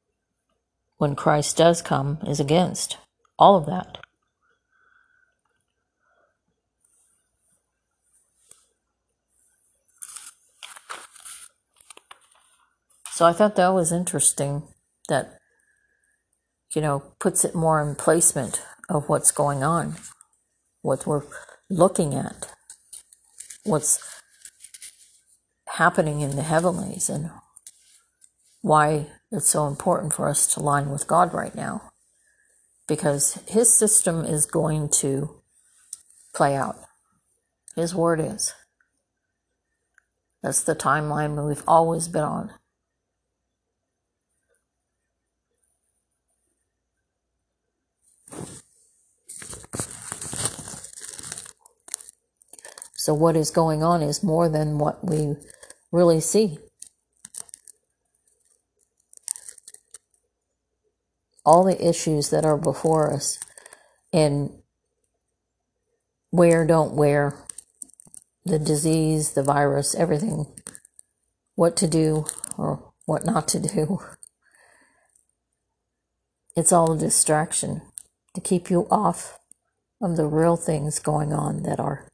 when 0.96 1.14
Christ 1.14 1.56
does 1.56 1.80
come, 1.82 2.18
is 2.26 2.40
against 2.40 2.96
all 3.38 3.54
of 3.54 3.64
that. 3.66 3.98
So 13.12 13.24
I 13.24 13.32
thought 13.32 13.54
that 13.54 13.68
was 13.68 13.92
interesting 13.92 14.64
that, 15.08 15.38
you 16.74 16.82
know, 16.82 17.04
puts 17.20 17.44
it 17.44 17.54
more 17.54 17.80
in 17.80 17.94
placement 17.94 18.62
of 18.88 19.08
what's 19.08 19.30
going 19.30 19.62
on, 19.62 19.94
what 20.82 21.06
we're 21.06 21.22
looking 21.70 22.14
at, 22.16 22.52
what's 23.62 24.00
happening 25.74 26.20
in 26.20 26.34
the 26.34 26.42
heavenlies, 26.42 27.08
and 27.08 27.30
why 28.66 29.06
it's 29.30 29.48
so 29.48 29.68
important 29.68 30.12
for 30.12 30.28
us 30.28 30.52
to 30.52 30.58
line 30.58 30.90
with 30.90 31.06
God 31.06 31.32
right 31.32 31.54
now. 31.54 31.92
Because 32.88 33.34
His 33.46 33.72
system 33.72 34.24
is 34.24 34.44
going 34.44 34.88
to 35.02 35.40
play 36.34 36.56
out. 36.56 36.76
His 37.76 37.94
word 37.94 38.18
is. 38.18 38.54
That's 40.42 40.64
the 40.64 40.74
timeline 40.74 41.46
we've 41.46 41.62
always 41.68 42.08
been 42.08 42.24
on. 42.24 42.52
So, 52.96 53.14
what 53.14 53.36
is 53.36 53.52
going 53.52 53.84
on 53.84 54.02
is 54.02 54.24
more 54.24 54.48
than 54.48 54.78
what 54.78 55.04
we 55.08 55.36
really 55.92 56.20
see. 56.20 56.58
All 61.46 61.64
the 61.64 61.88
issues 61.88 62.30
that 62.30 62.46
are 62.46 62.58
before 62.58 63.14
us 63.14 63.40
in 64.12 64.62
wear, 66.32 66.66
don't 66.66 66.94
wear, 66.94 67.36
the 68.44 68.58
disease, 68.58 69.32
the 69.32 69.42
virus, 69.44 69.94
everything, 69.94 70.46
what 71.56 71.76
to 71.78 71.88
do 71.88 72.26
or 72.58 72.92
what 73.06 73.26
not 73.26 73.48
to 73.48 73.60
do, 73.60 74.00
It's 76.56 76.72
all 76.72 76.92
a 76.92 76.98
distraction 76.98 77.82
to 78.34 78.40
keep 78.40 78.70
you 78.70 78.86
off 78.90 79.38
of 80.02 80.16
the 80.16 80.26
real 80.26 80.56
things 80.56 80.98
going 80.98 81.32
on 81.32 81.62
that 81.64 81.80
are 81.80 82.08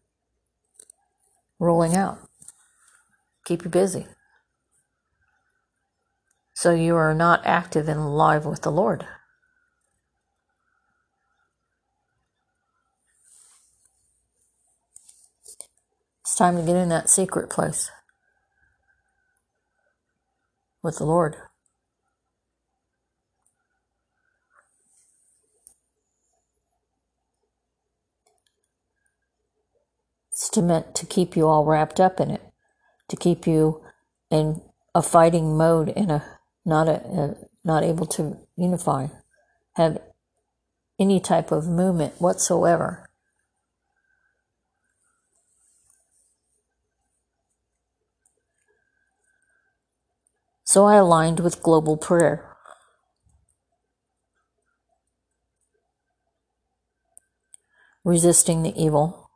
rolling 1.61 1.97
out. 1.97 2.19
Keep 3.47 3.65
you 3.65 3.71
busy. 3.71 4.07
So 6.55 6.73
you 6.75 6.97
are 6.97 7.15
not 7.15 7.43
active 7.47 7.89
and 7.89 8.01
alive 8.01 8.47
with 8.47 8.63
the 8.63 8.73
Lord. 8.73 9.07
It's 16.23 16.32
time 16.43 16.57
to 16.57 16.63
get 16.63 16.75
in 16.75 16.89
that 16.89 17.09
secret 17.09 17.49
place 17.49 17.89
with 20.83 20.99
the 20.99 21.05
Lord. 21.05 21.37
It's 30.33 30.49
to 30.49 30.63
meant 30.63 30.97
to 30.97 31.07
keep 31.07 31.37
you 31.37 31.47
all 31.47 31.65
wrapped 31.65 32.01
up 32.01 32.19
in 32.19 32.33
it, 32.33 32.43
to 33.07 33.15
keep 33.15 33.47
you 33.47 33.81
in 34.29 34.63
a 34.97 35.01
fighting 35.01 35.57
mode, 35.57 35.91
in 35.91 36.11
a 36.11 36.25
not 36.65 36.89
a, 36.89 36.95
a 37.07 37.37
not 37.63 37.85
able 37.85 38.07
to 38.07 38.37
unify, 38.57 39.07
have 39.77 39.99
any 40.99 41.21
type 41.21 41.53
of 41.53 41.69
movement 41.69 42.21
whatsoever. 42.21 43.09
So 50.73 50.87
I 50.87 50.95
aligned 50.95 51.39
with 51.41 51.63
global 51.63 51.99
prayer. 51.99 52.49
Resisting 58.05 58.63
the 58.63 58.73
evil, 58.83 59.29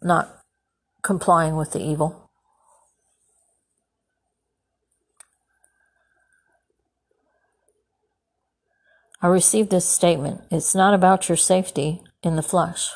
not 0.00 0.44
complying 1.02 1.56
with 1.56 1.72
the 1.72 1.82
evil. 1.82 2.30
I 9.20 9.26
received 9.26 9.70
this 9.70 9.88
statement 9.88 10.42
it's 10.52 10.72
not 10.72 10.94
about 10.94 11.28
your 11.28 11.34
safety 11.34 12.00
in 12.22 12.36
the 12.36 12.42
flesh, 12.42 12.90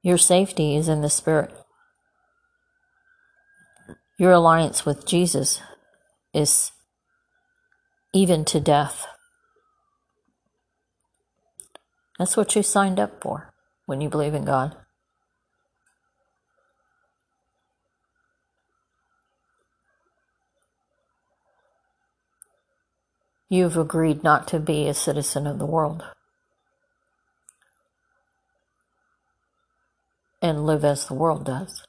your 0.00 0.16
safety 0.16 0.76
is 0.76 0.88
in 0.88 1.00
the 1.00 1.10
spirit. 1.10 1.63
Your 4.16 4.32
alliance 4.32 4.86
with 4.86 5.06
Jesus 5.06 5.60
is 6.32 6.70
even 8.12 8.44
to 8.46 8.60
death. 8.60 9.06
That's 12.18 12.36
what 12.36 12.54
you 12.54 12.62
signed 12.62 13.00
up 13.00 13.20
for 13.20 13.52
when 13.86 14.00
you 14.00 14.08
believe 14.08 14.34
in 14.34 14.44
God. 14.44 14.76
You've 23.48 23.76
agreed 23.76 24.22
not 24.22 24.48
to 24.48 24.60
be 24.60 24.88
a 24.88 24.94
citizen 24.94 25.46
of 25.46 25.58
the 25.58 25.66
world 25.66 26.04
and 30.40 30.66
live 30.66 30.84
as 30.84 31.06
the 31.06 31.14
world 31.14 31.44
does. 31.44 31.84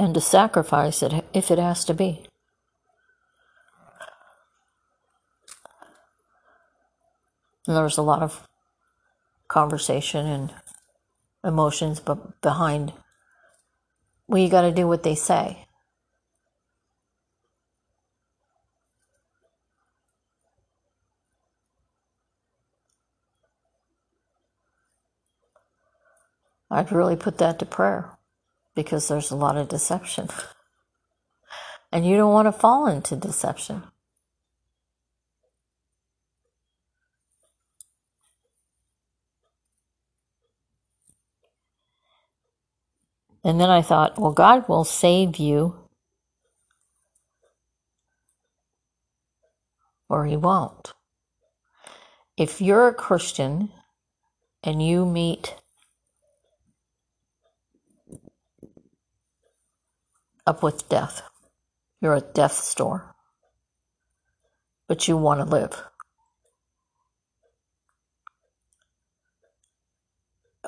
And 0.00 0.14
to 0.14 0.20
sacrifice 0.20 1.02
it 1.02 1.12
if 1.34 1.50
it 1.50 1.58
has 1.58 1.84
to 1.84 1.92
be. 1.92 2.24
And 7.66 7.76
there 7.76 7.84
was 7.84 7.98
a 7.98 8.02
lot 8.02 8.22
of 8.22 8.48
conversation 9.48 10.26
and 10.26 10.54
emotions 11.44 12.00
but 12.00 12.40
behind 12.40 12.92
well 14.28 14.40
you 14.40 14.48
got 14.48 14.62
to 14.62 14.70
do 14.70 14.86
what 14.86 15.02
they 15.02 15.14
say 15.14 15.66
i'd 26.70 26.92
really 26.92 27.16
put 27.16 27.38
that 27.38 27.58
to 27.58 27.66
prayer 27.66 28.16
because 28.74 29.08
there's 29.08 29.30
a 29.30 29.36
lot 29.36 29.56
of 29.56 29.68
deception. 29.68 30.28
And 31.92 32.06
you 32.06 32.16
don't 32.16 32.32
want 32.32 32.46
to 32.46 32.52
fall 32.52 32.86
into 32.86 33.16
deception. 33.16 33.82
And 43.42 43.60
then 43.60 43.70
I 43.70 43.82
thought, 43.82 44.18
well, 44.18 44.32
God 44.32 44.68
will 44.68 44.84
save 44.84 45.36
you, 45.36 45.74
or 50.08 50.26
He 50.26 50.36
won't. 50.36 50.92
If 52.36 52.60
you're 52.60 52.88
a 52.88 52.94
Christian 52.94 53.70
and 54.62 54.82
you 54.86 55.06
meet 55.06 55.56
up 60.50 60.62
with 60.62 60.88
death. 60.88 61.22
You're 62.00 62.16
at 62.16 62.34
death's 62.34 62.74
door. 62.74 63.14
But 64.88 65.06
you 65.06 65.16
want 65.16 65.40
to 65.40 65.46
live. 65.46 65.82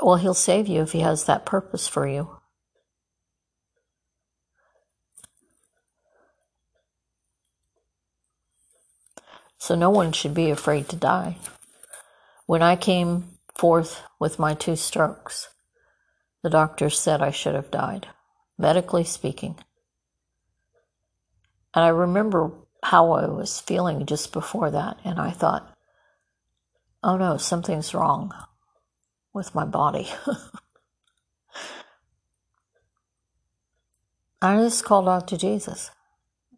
Well, 0.00 0.16
he'll 0.16 0.34
save 0.34 0.68
you 0.68 0.82
if 0.82 0.92
he 0.92 1.00
has 1.00 1.24
that 1.24 1.44
purpose 1.44 1.88
for 1.88 2.06
you. 2.06 2.38
So 9.58 9.74
no 9.74 9.90
one 9.90 10.12
should 10.12 10.34
be 10.34 10.50
afraid 10.50 10.88
to 10.88 10.96
die. 10.96 11.36
When 12.46 12.62
I 12.62 12.76
came 12.76 13.38
forth 13.54 14.02
with 14.18 14.38
my 14.38 14.54
two 14.54 14.76
strokes, 14.76 15.48
the 16.42 16.50
doctors 16.50 16.98
said 16.98 17.22
I 17.22 17.30
should 17.30 17.54
have 17.54 17.70
died, 17.70 18.08
medically 18.58 19.04
speaking. 19.04 19.56
And 21.74 21.84
I 21.84 21.88
remember 21.88 22.52
how 22.82 23.12
I 23.12 23.26
was 23.26 23.60
feeling 23.60 24.06
just 24.06 24.32
before 24.32 24.70
that. 24.70 24.98
And 25.04 25.20
I 25.20 25.30
thought, 25.30 25.72
oh 27.02 27.16
no, 27.16 27.36
something's 27.36 27.94
wrong 27.94 28.32
with 29.32 29.54
my 29.54 29.64
body. 29.64 30.08
I 34.42 34.56
just 34.56 34.84
called 34.84 35.08
out 35.08 35.28
to 35.28 35.38
Jesus. 35.38 35.90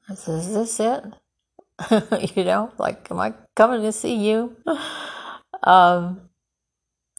I 0.08 0.14
said, 0.14 0.38
Is 0.38 0.54
this 0.54 0.80
it? 0.80 1.04
you 2.36 2.44
know, 2.44 2.72
like, 2.78 3.10
am 3.10 3.18
I 3.18 3.34
coming 3.54 3.82
to 3.82 3.92
see 3.92 4.16
you? 4.16 4.56
Um, 5.62 6.28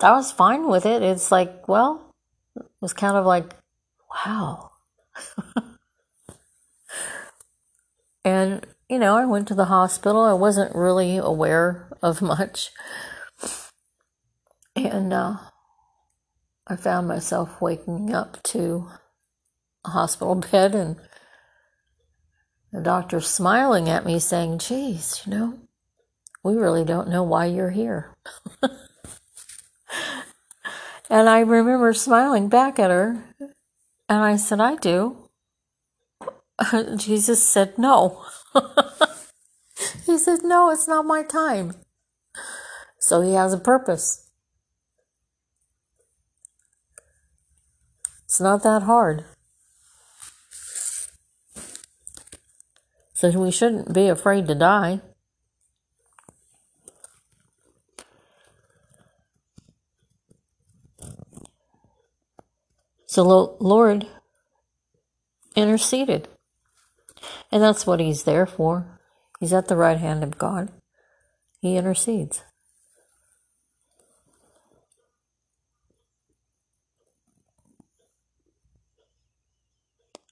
I 0.02 0.12
was 0.12 0.32
fine 0.32 0.68
with 0.68 0.86
it. 0.86 1.02
It's 1.02 1.32
like, 1.32 1.68
well, 1.68 2.14
it 2.56 2.66
was 2.80 2.94
kind 2.94 3.18
of 3.18 3.26
like, 3.26 3.56
wow. 4.14 4.72
And, 8.26 8.66
you 8.90 8.98
know, 8.98 9.16
I 9.16 9.26
went 9.26 9.48
to 9.50 9.56
the 9.56 9.66
hospital. 9.66 10.24
I 10.24 10.34
wasn't 10.34 10.76
really 10.76 11.18
aware 11.18 11.88
of 12.02 12.24
much. 12.24 12.72
And 14.76 15.14
uh, 15.14 15.38
I 16.68 16.76
found 16.76 17.08
myself 17.08 17.62
waking 17.62 18.14
up 18.14 18.42
to 18.44 18.90
a 19.86 19.92
hospital 19.92 20.34
bed 20.36 20.74
and 20.74 20.98
the 22.74 22.82
doctor 22.82 23.22
smiling 23.22 23.88
at 23.88 24.06
me 24.06 24.20
saying, 24.20 24.58
geez, 24.58 25.22
you 25.26 25.32
know, 25.32 25.60
we 26.44 26.56
really 26.56 26.84
don't 26.84 27.08
know 27.08 27.24
why 27.24 27.46
you're 27.46 27.70
here. 27.70 28.16
and 31.10 31.30
I 31.30 31.40
remember 31.42 31.94
smiling 31.94 32.50
back 32.50 32.80
at 32.80 32.90
her 32.90 33.24
and 34.10 34.20
I 34.24 34.36
said, 34.36 34.60
I 34.60 34.76
do. 34.76 35.25
Jesus 36.96 37.44
said, 37.44 37.78
No. 37.78 38.24
he 40.06 40.18
said, 40.18 40.39
No, 40.44 40.70
it's 40.70 40.88
not 40.88 41.06
my 41.06 41.24
time. 41.24 41.74
So 43.00 43.22
he 43.22 43.34
has 43.34 43.54
a 43.54 43.58
purpose. 43.58 44.30
It's 48.24 48.41
not 48.41 48.63
that 48.63 48.84
hard. 48.84 49.26
So 53.13 53.30
we 53.39 53.52
shouldn't 53.52 53.94
be 53.94 54.08
afraid 54.08 54.48
to 54.48 54.56
die. 54.56 55.02
So, 63.08 63.56
Lord 63.62 64.08
interceded. 65.56 66.28
And 67.56 67.63
that's 67.63 67.88
what 67.88 68.02
he's 68.02 68.24
there 68.24 68.46
for. 68.46 69.00
He's 69.39 69.54
at 69.54 69.70
the 69.70 69.78
right 69.78 69.98
hand 69.98 70.26
of 70.26 70.38
God. 70.38 70.74
He 71.62 71.78
intercedes. 71.78 72.44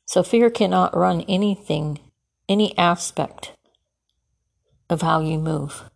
So 0.05 0.21
fear 0.21 0.49
cannot 0.49 0.97
run 0.97 1.21
anything, 1.29 1.99
any 2.49 2.77
aspect 2.77 3.53
of 4.89 5.01
how 5.01 5.21
you 5.21 5.39
move. 5.39 5.89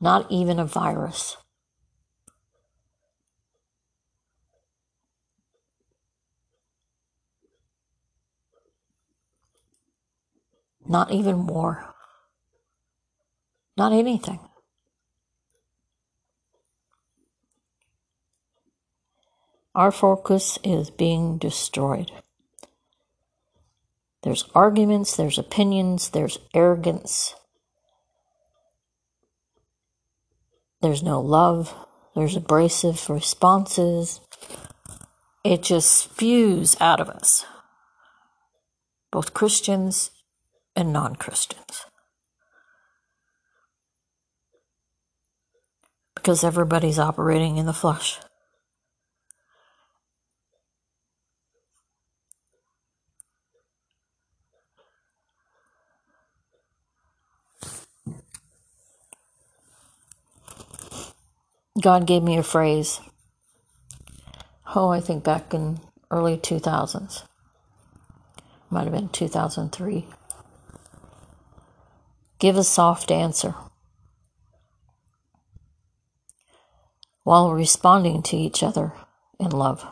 Not 0.00 0.30
even 0.30 0.60
a 0.60 0.64
virus. 0.64 1.36
Not 10.90 11.12
even 11.12 11.46
war. 11.46 11.94
Not 13.76 13.92
anything. 13.92 14.40
Our 19.72 19.92
focus 19.92 20.58
is 20.64 20.90
being 20.90 21.38
destroyed. 21.38 22.10
There's 24.24 24.48
arguments, 24.52 25.16
there's 25.16 25.38
opinions, 25.38 26.10
there's 26.10 26.40
arrogance, 26.54 27.36
there's 30.82 31.04
no 31.04 31.20
love, 31.20 31.72
there's 32.16 32.34
abrasive 32.34 33.08
responses. 33.08 34.20
It 35.44 35.62
just 35.62 35.92
spews 35.92 36.76
out 36.80 36.98
of 36.98 37.08
us, 37.08 37.46
both 39.12 39.32
Christians 39.32 40.10
and 40.80 40.92
non 40.92 41.14
Christians. 41.14 41.84
Because 46.14 46.42
everybody's 46.42 46.98
operating 46.98 47.58
in 47.58 47.66
the 47.66 47.72
flesh. 47.72 48.18
God 61.80 62.06
gave 62.06 62.22
me 62.22 62.36
a 62.36 62.42
phrase. 62.42 63.00
Oh, 64.74 64.88
I 64.88 65.00
think 65.00 65.24
back 65.24 65.54
in 65.54 65.80
early 66.10 66.36
2000s. 66.36 67.22
Might 68.70 68.84
have 68.84 68.92
been 68.92 69.08
2003. 69.08 70.06
Give 72.40 72.56
a 72.56 72.64
soft 72.64 73.10
answer. 73.10 73.54
While 77.22 77.52
responding 77.52 78.22
to 78.24 78.36
each 78.36 78.62
other 78.62 78.94
in 79.38 79.50
love, 79.50 79.86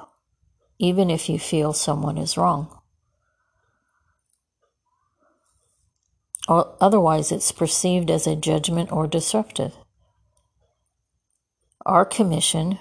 even 0.79 1.11
if 1.11 1.29
you 1.29 1.39
feel 1.39 1.75
someone 1.75 2.17
is 2.17 2.39
wrong. 2.39 2.75
Otherwise, 6.49 7.31
it's 7.31 7.53
perceived 7.53 8.11
as 8.11 8.27
a 8.27 8.35
judgment 8.35 8.91
or 8.91 9.07
disruptive. 9.07 9.75
Our 11.85 12.07
commission 12.07 12.79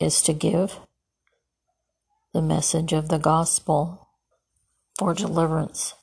is 0.00 0.20
to 0.22 0.32
give 0.32 0.80
the 2.34 2.42
message 2.42 2.92
of 2.92 3.08
the 3.08 3.18
gospel 3.18 4.08
for 4.98 5.14
deliverance. 5.14 5.94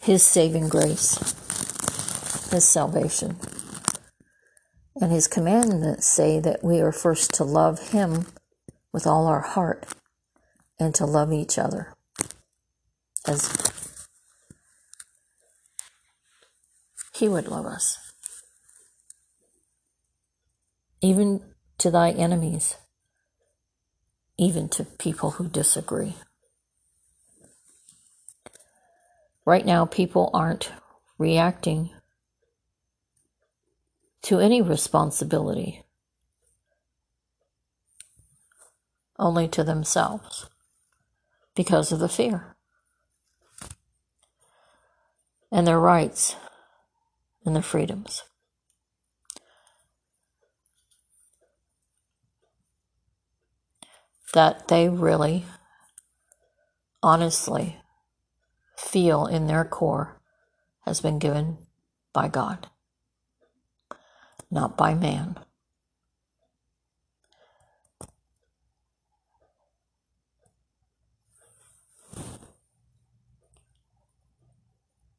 His 0.00 0.22
saving 0.22 0.68
grace, 0.68 1.16
His 2.50 2.64
salvation. 2.64 3.36
And 5.00 5.12
His 5.12 5.28
commandments 5.28 6.06
say 6.06 6.40
that 6.40 6.64
we 6.64 6.80
are 6.80 6.92
first 6.92 7.34
to 7.34 7.44
love 7.44 7.90
Him 7.90 8.26
with 8.92 9.06
all 9.06 9.26
our 9.26 9.40
heart 9.40 9.86
and 10.78 10.94
to 10.94 11.04
love 11.04 11.32
each 11.32 11.58
other 11.58 11.92
as 13.26 13.52
He 17.14 17.28
would 17.28 17.48
love 17.48 17.66
us. 17.66 17.98
Even 21.00 21.42
to 21.78 21.90
thy 21.90 22.10
enemies, 22.10 22.76
even 24.36 24.68
to 24.70 24.84
people 24.84 25.32
who 25.32 25.48
disagree. 25.48 26.14
Right 29.48 29.64
now, 29.64 29.86
people 29.86 30.28
aren't 30.34 30.70
reacting 31.16 31.88
to 34.20 34.40
any 34.40 34.60
responsibility, 34.60 35.84
only 39.18 39.48
to 39.48 39.64
themselves. 39.64 40.50
Because 41.54 41.92
of 41.92 41.98
the 41.98 42.10
fear. 42.10 42.56
And 45.50 45.66
their 45.66 45.80
rights. 45.80 46.36
And 47.46 47.56
their 47.56 47.62
freedoms. 47.62 48.24
That 54.34 54.68
they 54.68 54.90
really, 54.90 55.46
honestly 57.02 57.78
feel 58.78 59.26
in 59.26 59.46
their 59.46 59.64
core 59.64 60.20
has 60.84 61.00
been 61.00 61.18
given 61.18 61.58
by 62.12 62.28
God, 62.28 62.68
not 64.50 64.76
by 64.76 64.94
man. 64.94 65.38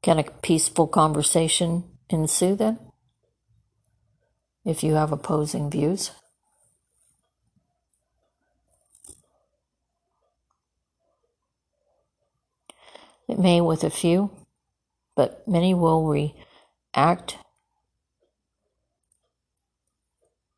Can 0.02 0.18
a 0.18 0.24
peaceful 0.24 0.88
conversation 0.88 1.84
ensue 2.10 2.56
then 2.56 2.80
if 4.66 4.84
you 4.84 4.94
have 4.94 5.12
opposing 5.12 5.70
views. 5.70 6.12
It 13.30 13.38
may 13.38 13.62
with 13.62 13.84
a 13.84 13.92
few, 13.92 14.32
but 15.16 15.48
many 15.48 15.76
will 15.76 16.08
react. 16.08 17.38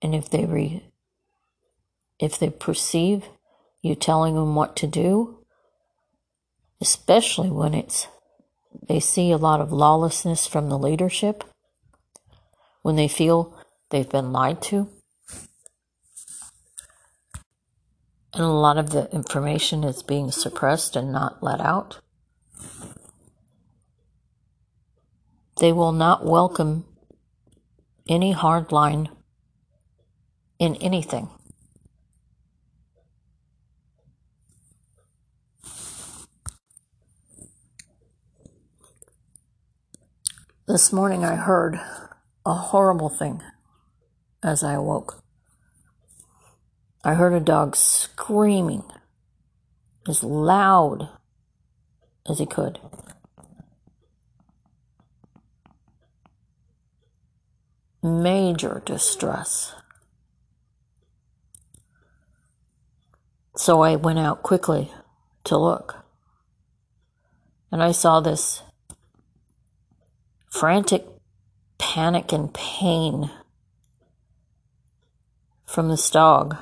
And 0.02 0.16
if 0.16 0.30
they 0.30 0.46
re, 0.46 0.86
if 2.18 2.40
they 2.40 2.50
perceive 2.50 3.26
you 3.82 3.94
telling 3.94 4.36
them 4.36 4.56
what 4.56 4.78
to 4.78 4.88
do, 4.88 5.40
especially 6.80 7.50
when 7.50 7.74
it's 7.74 8.08
they 8.88 9.02
see 9.02 9.32
a 9.32 9.38
lot 9.38 9.60
of 9.60 9.74
lawlessness 9.74 10.48
from 10.48 10.70
the 10.70 10.80
leadership 10.80 11.44
when 12.84 12.96
they 12.96 13.10
feel 13.10 13.54
they've 13.90 14.10
been 14.10 14.32
lied 14.32 14.62
to. 14.62 14.88
And 18.34 18.44
a 18.44 18.48
lot 18.48 18.78
of 18.78 18.92
the 18.92 19.12
information 19.12 19.84
is 19.84 20.04
being 20.04 20.32
suppressed 20.32 20.96
and 20.96 21.12
not 21.12 21.44
let 21.44 21.60
out. 21.60 22.00
They 25.62 25.72
will 25.72 25.92
not 25.92 26.26
welcome 26.26 26.86
any 28.10 28.32
hard 28.32 28.72
line 28.72 29.10
in 30.58 30.74
anything. 30.78 31.30
This 40.68 40.92
morning 40.92 41.24
I 41.24 41.36
heard 41.36 41.80
a 42.44 42.56
horrible 42.56 43.10
thing 43.10 43.44
as 44.42 44.64
I 44.64 44.74
awoke. 44.74 45.22
I 47.04 47.14
heard 47.14 47.34
a 47.34 47.40
dog 47.40 47.76
screaming 47.76 48.84
as 50.10 50.24
loud 50.24 51.08
as 52.28 52.40
he 52.40 52.48
could. 52.48 52.80
Major 58.04 58.82
distress. 58.86 59.76
So 63.56 63.82
I 63.82 63.96
went 63.96 64.18
out 64.18 64.42
quickly 64.42 64.92
to 65.44 65.58
look. 65.58 65.98
And 67.72 67.84
I 67.84 67.92
saw 67.92 68.20
this 68.20 68.64
frantic 70.50 71.06
panic 71.78 72.34
and 72.34 72.54
pain 72.54 73.30
from 75.66 75.90
this 75.90 76.10
dog 76.10 76.58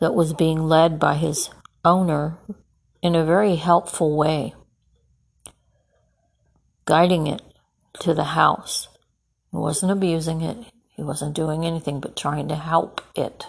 that 0.00 0.14
was 0.14 0.34
being 0.34 0.68
led 0.68 0.98
by 0.98 1.14
his 1.14 1.50
owner 1.84 2.36
in 3.00 3.14
a 3.14 3.24
very 3.24 3.56
helpful 3.56 4.16
way, 4.16 4.54
guiding 6.84 7.26
it 7.26 7.42
to 8.00 8.12
the 8.12 8.24
house. 8.24 8.88
He 9.54 9.58
wasn't 9.58 9.92
abusing 9.92 10.40
it, 10.40 10.56
he 10.96 11.02
wasn't 11.04 11.36
doing 11.36 11.64
anything 11.64 12.00
but 12.00 12.16
trying 12.16 12.48
to 12.48 12.56
help 12.56 13.00
it. 13.14 13.46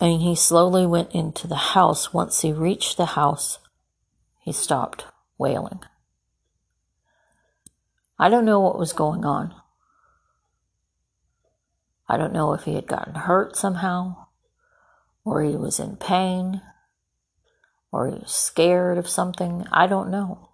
And 0.00 0.22
he 0.22 0.34
slowly 0.34 0.86
went 0.86 1.12
into 1.14 1.46
the 1.46 1.54
house. 1.54 2.14
Once 2.14 2.40
he 2.40 2.50
reached 2.50 2.96
the 2.96 3.04
house, 3.04 3.58
he 4.40 4.52
stopped 4.52 5.04
wailing. 5.36 5.80
I 8.18 8.30
don't 8.30 8.46
know 8.46 8.60
what 8.60 8.78
was 8.78 8.94
going 8.94 9.26
on. 9.26 9.54
I 12.08 12.16
don't 12.16 12.32
know 12.32 12.54
if 12.54 12.62
he 12.62 12.74
had 12.74 12.86
gotten 12.86 13.16
hurt 13.16 13.54
somehow, 13.54 14.28
or 15.26 15.42
he 15.42 15.56
was 15.56 15.78
in 15.78 15.96
pain, 15.96 16.62
or 17.92 18.08
he 18.08 18.14
was 18.14 18.32
scared 18.32 18.96
of 18.96 19.10
something. 19.10 19.66
I 19.70 19.86
don't 19.88 20.10
know. 20.10 20.53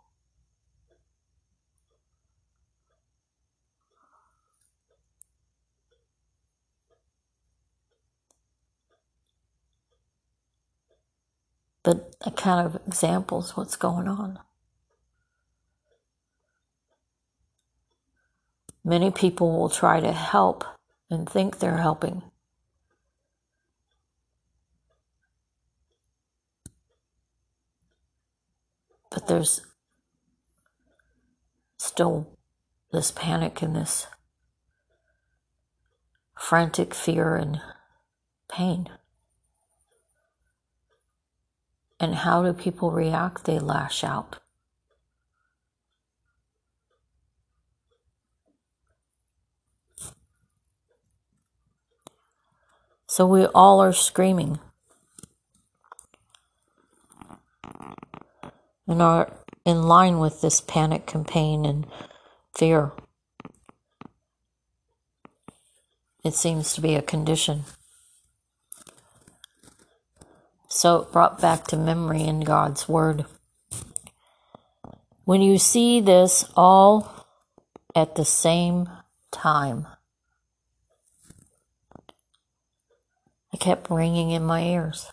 But 11.82 12.14
kind 12.36 12.66
of 12.66 12.80
examples 12.86 13.56
what's 13.56 13.76
going 13.76 14.06
on. 14.06 14.38
Many 18.84 19.10
people 19.10 19.58
will 19.58 19.68
try 19.68 20.00
to 20.00 20.12
help 20.12 20.64
and 21.10 21.28
think 21.28 21.58
they're 21.58 21.78
helping. 21.78 22.22
But 29.10 29.26
there's 29.26 29.62
still 31.78 32.38
this 32.92 33.10
panic 33.10 33.60
and 33.62 33.74
this 33.74 34.06
frantic 36.38 36.94
fear 36.94 37.36
and 37.36 37.60
pain. 38.48 38.88
And 42.00 42.14
how 42.14 42.42
do 42.42 42.54
people 42.54 42.90
react? 42.90 43.44
They 43.44 43.58
lash 43.58 44.02
out. 44.02 44.38
So 53.06 53.26
we 53.26 53.44
all 53.46 53.80
are 53.82 53.92
screaming 53.92 54.60
and 58.86 59.02
are 59.02 59.30
in 59.66 59.82
line 59.82 60.20
with 60.20 60.40
this 60.40 60.60
panic 60.60 61.14
and 61.14 61.26
pain 61.26 61.66
and 61.66 61.86
fear. 62.56 62.92
It 66.24 66.34
seems 66.34 66.72
to 66.74 66.80
be 66.80 66.94
a 66.94 67.02
condition. 67.02 67.64
So 70.80 71.02
it 71.02 71.12
brought 71.12 71.42
back 71.42 71.66
to 71.66 71.76
memory 71.76 72.22
in 72.22 72.40
God's 72.40 72.88
Word. 72.88 73.26
When 75.26 75.42
you 75.42 75.58
see 75.58 76.00
this 76.00 76.50
all 76.56 77.26
at 77.94 78.14
the 78.14 78.24
same 78.24 78.88
time, 79.30 79.86
I 83.52 83.58
kept 83.58 83.90
ringing 83.90 84.30
in 84.30 84.42
my 84.42 84.62
ears. 84.62 85.12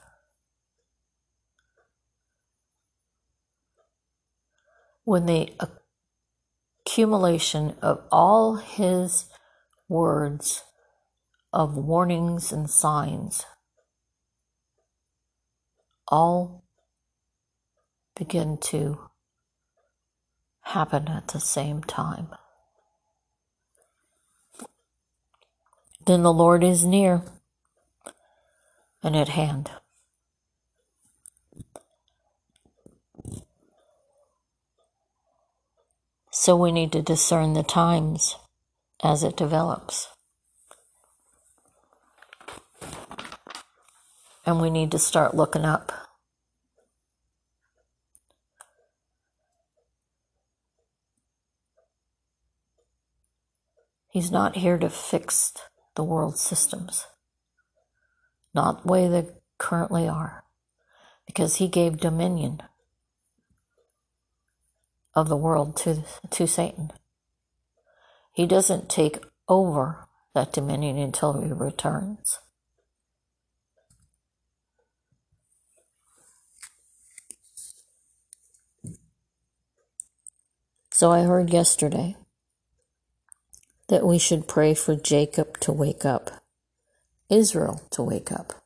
When 5.03 5.25
the 5.25 5.51
accumulation 6.85 7.75
of 7.81 8.05
all 8.09 8.55
his 8.55 9.25
words 9.89 10.63
of 11.51 11.75
warnings 11.75 12.53
and 12.53 12.69
signs 12.69 13.43
all 16.09 16.63
begin 18.15 18.57
to 18.57 18.99
happen 20.61 21.07
at 21.07 21.29
the 21.29 21.39
same 21.39 21.81
time. 21.81 22.27
Then 26.05 26.23
the 26.23 26.33
Lord 26.33 26.63
is 26.63 26.85
near 26.85 27.21
and 29.03 29.15
at 29.15 29.29
hand. 29.29 29.71
So 36.31 36.55
we 36.55 36.71
need 36.71 36.91
to 36.93 37.01
discern 37.01 37.53
the 37.53 37.63
times 37.63 38.35
as 39.03 39.23
it 39.23 39.35
develops. 39.35 40.07
And 44.47 44.59
we 44.59 44.71
need 44.71 44.89
to 44.91 44.99
start 44.99 45.35
looking 45.35 45.65
up. 45.65 45.91
He's 54.09 54.31
not 54.31 54.55
here 54.55 54.79
to 54.79 54.89
fix 54.89 55.53
the 55.95 56.03
world 56.03 56.39
systems 56.39 57.05
not 58.57 58.81
the 58.81 58.91
way 58.91 59.07
they 59.07 59.27
currently 59.59 60.07
are, 60.07 60.43
because 61.27 61.57
he 61.57 61.67
gave 61.67 61.97
dominion 61.99 62.59
of 65.13 65.29
the 65.29 65.37
world 65.37 65.77
to, 65.77 66.03
to 66.31 66.47
Satan. 66.47 66.91
He 68.33 68.47
doesn't 68.47 68.89
take 68.89 69.23
over 69.47 70.07
that 70.33 70.51
dominion 70.51 70.97
until 70.97 71.39
he 71.39 71.53
returns. 71.53 72.39
So 80.97 81.11
I 81.11 81.21
heard 81.21 81.53
yesterday 81.53 82.17
that 83.87 84.03
we 84.03 84.17
should 84.17 84.47
pray 84.47 84.73
for 84.73 84.95
Jacob 84.95 85.59
to 85.59 85.71
wake 85.71 86.05
up. 86.05 86.41
Israel 87.29 87.83
to 87.91 88.01
wake 88.01 88.31
up. 88.31 88.65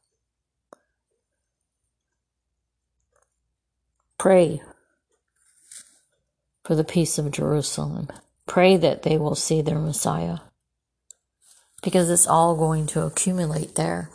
Pray 4.18 4.62
for 6.64 6.74
the 6.74 6.86
peace 6.86 7.18
of 7.18 7.32
Jerusalem. 7.32 8.08
Pray 8.48 8.78
that 8.78 9.04
they 9.04 9.18
will 9.18 9.36
see 9.36 9.62
their 9.62 9.80
Messiah 9.80 10.38
because 11.84 12.10
it's 12.10 12.28
all 12.28 12.56
going 12.56 12.88
to 12.88 13.06
accumulate 13.06 13.76
there. 13.76 14.10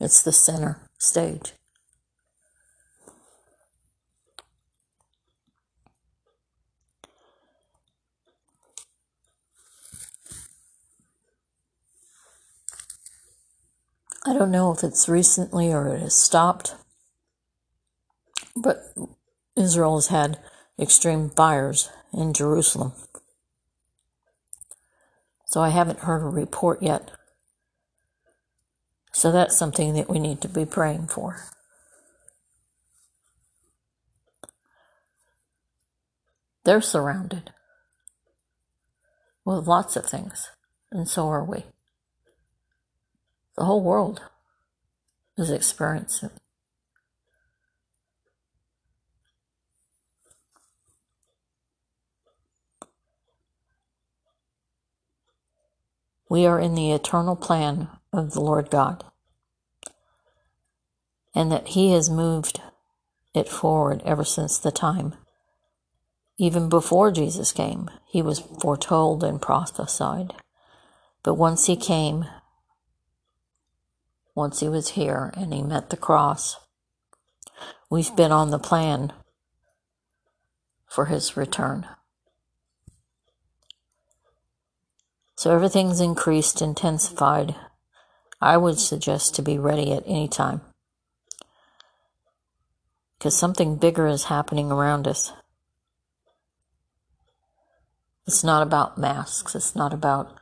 It's 0.00 0.24
the 0.24 0.32
center 0.32 0.85
stage. 0.98 1.52
I 14.26 14.32
don't 14.32 14.50
know 14.50 14.72
if 14.72 14.82
it's 14.82 15.08
recently 15.08 15.72
or 15.72 15.86
it 15.94 16.00
has 16.00 16.14
stopped, 16.14 16.74
but 18.56 18.92
Israel 19.54 19.94
has 19.94 20.08
had 20.08 20.40
extreme 20.80 21.30
fires 21.30 21.90
in 22.12 22.32
Jerusalem. 22.32 22.92
So 25.46 25.60
I 25.60 25.68
haven't 25.68 26.00
heard 26.00 26.22
a 26.22 26.26
report 26.26 26.82
yet. 26.82 27.12
So 29.16 29.32
that's 29.32 29.56
something 29.56 29.94
that 29.94 30.10
we 30.10 30.18
need 30.18 30.42
to 30.42 30.48
be 30.48 30.66
praying 30.66 31.06
for. 31.06 31.38
They're 36.66 36.82
surrounded 36.82 37.50
with 39.42 39.66
lots 39.66 39.96
of 39.96 40.04
things, 40.04 40.50
and 40.92 41.08
so 41.08 41.28
are 41.28 41.42
we. 41.42 41.64
The 43.56 43.64
whole 43.64 43.82
world 43.82 44.20
is 45.38 45.50
experiencing. 45.50 46.32
We 56.28 56.44
are 56.44 56.60
in 56.60 56.74
the 56.74 56.92
eternal 56.92 57.34
plan 57.34 57.88
of 58.16 58.32
the 58.32 58.40
Lord 58.40 58.70
God, 58.70 59.04
and 61.34 61.52
that 61.52 61.68
He 61.68 61.92
has 61.92 62.08
moved 62.08 62.60
it 63.34 63.48
forward 63.48 64.02
ever 64.04 64.24
since 64.24 64.58
the 64.58 64.72
time. 64.72 65.14
Even 66.38 66.68
before 66.68 67.10
Jesus 67.10 67.52
came, 67.52 67.90
He 68.06 68.22
was 68.22 68.40
foretold 68.40 69.22
and 69.22 69.40
prophesied. 69.40 70.34
But 71.22 71.34
once 71.34 71.66
He 71.66 71.76
came, 71.76 72.26
once 74.34 74.60
He 74.60 74.68
was 74.68 74.90
here 74.90 75.32
and 75.36 75.52
He 75.52 75.62
met 75.62 75.90
the 75.90 75.96
cross, 75.96 76.56
we've 77.90 78.14
been 78.16 78.32
on 78.32 78.50
the 78.50 78.58
plan 78.58 79.12
for 80.86 81.06
His 81.06 81.36
return. 81.36 81.86
So 85.36 85.54
everything's 85.54 86.00
increased, 86.00 86.62
intensified. 86.62 87.54
I 88.40 88.56
would 88.56 88.78
suggest 88.78 89.34
to 89.34 89.42
be 89.42 89.58
ready 89.58 89.92
at 89.92 90.02
any 90.06 90.28
time 90.28 90.60
because 93.18 93.36
something 93.36 93.76
bigger 93.76 94.06
is 94.06 94.24
happening 94.24 94.70
around 94.70 95.08
us. 95.08 95.32
It's 98.26 98.44
not 98.44 98.62
about 98.62 98.98
masks, 98.98 99.54
it's 99.54 99.74
not 99.74 99.94
about 99.94 100.38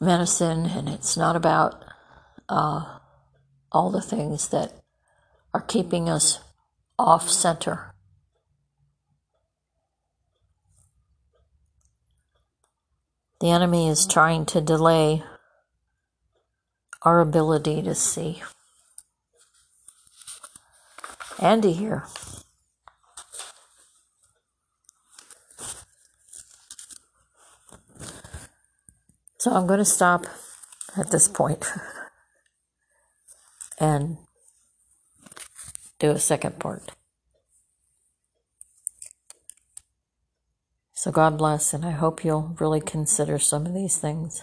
medicine, 0.00 0.66
and 0.66 0.88
it's 0.88 1.16
not 1.16 1.36
about 1.36 1.84
uh, 2.48 2.98
all 3.70 3.90
the 3.90 4.00
things 4.00 4.48
that 4.48 4.72
are 5.52 5.60
keeping 5.60 6.08
us 6.08 6.38
off 6.98 7.28
center. 7.28 7.94
The 13.40 13.50
enemy 13.50 13.88
is 13.88 14.06
trying 14.06 14.46
to 14.46 14.60
delay 14.60 15.22
our 17.04 17.20
ability 17.20 17.82
to 17.82 17.94
see. 17.94 18.42
Andy 21.38 21.72
here. 21.72 22.04
So 29.38 29.50
I'm 29.52 29.66
going 29.66 29.78
to 29.78 29.84
stop 29.84 30.26
at 30.96 31.10
this 31.10 31.28
point 31.28 31.66
and 33.78 34.16
do 35.98 36.10
a 36.10 36.18
second 36.18 36.58
part. 36.58 36.92
So 40.94 41.12
God 41.12 41.36
bless, 41.36 41.74
and 41.74 41.84
I 41.84 41.90
hope 41.90 42.24
you'll 42.24 42.56
really 42.58 42.80
consider 42.80 43.38
some 43.38 43.66
of 43.66 43.74
these 43.74 43.98
things. 43.98 44.42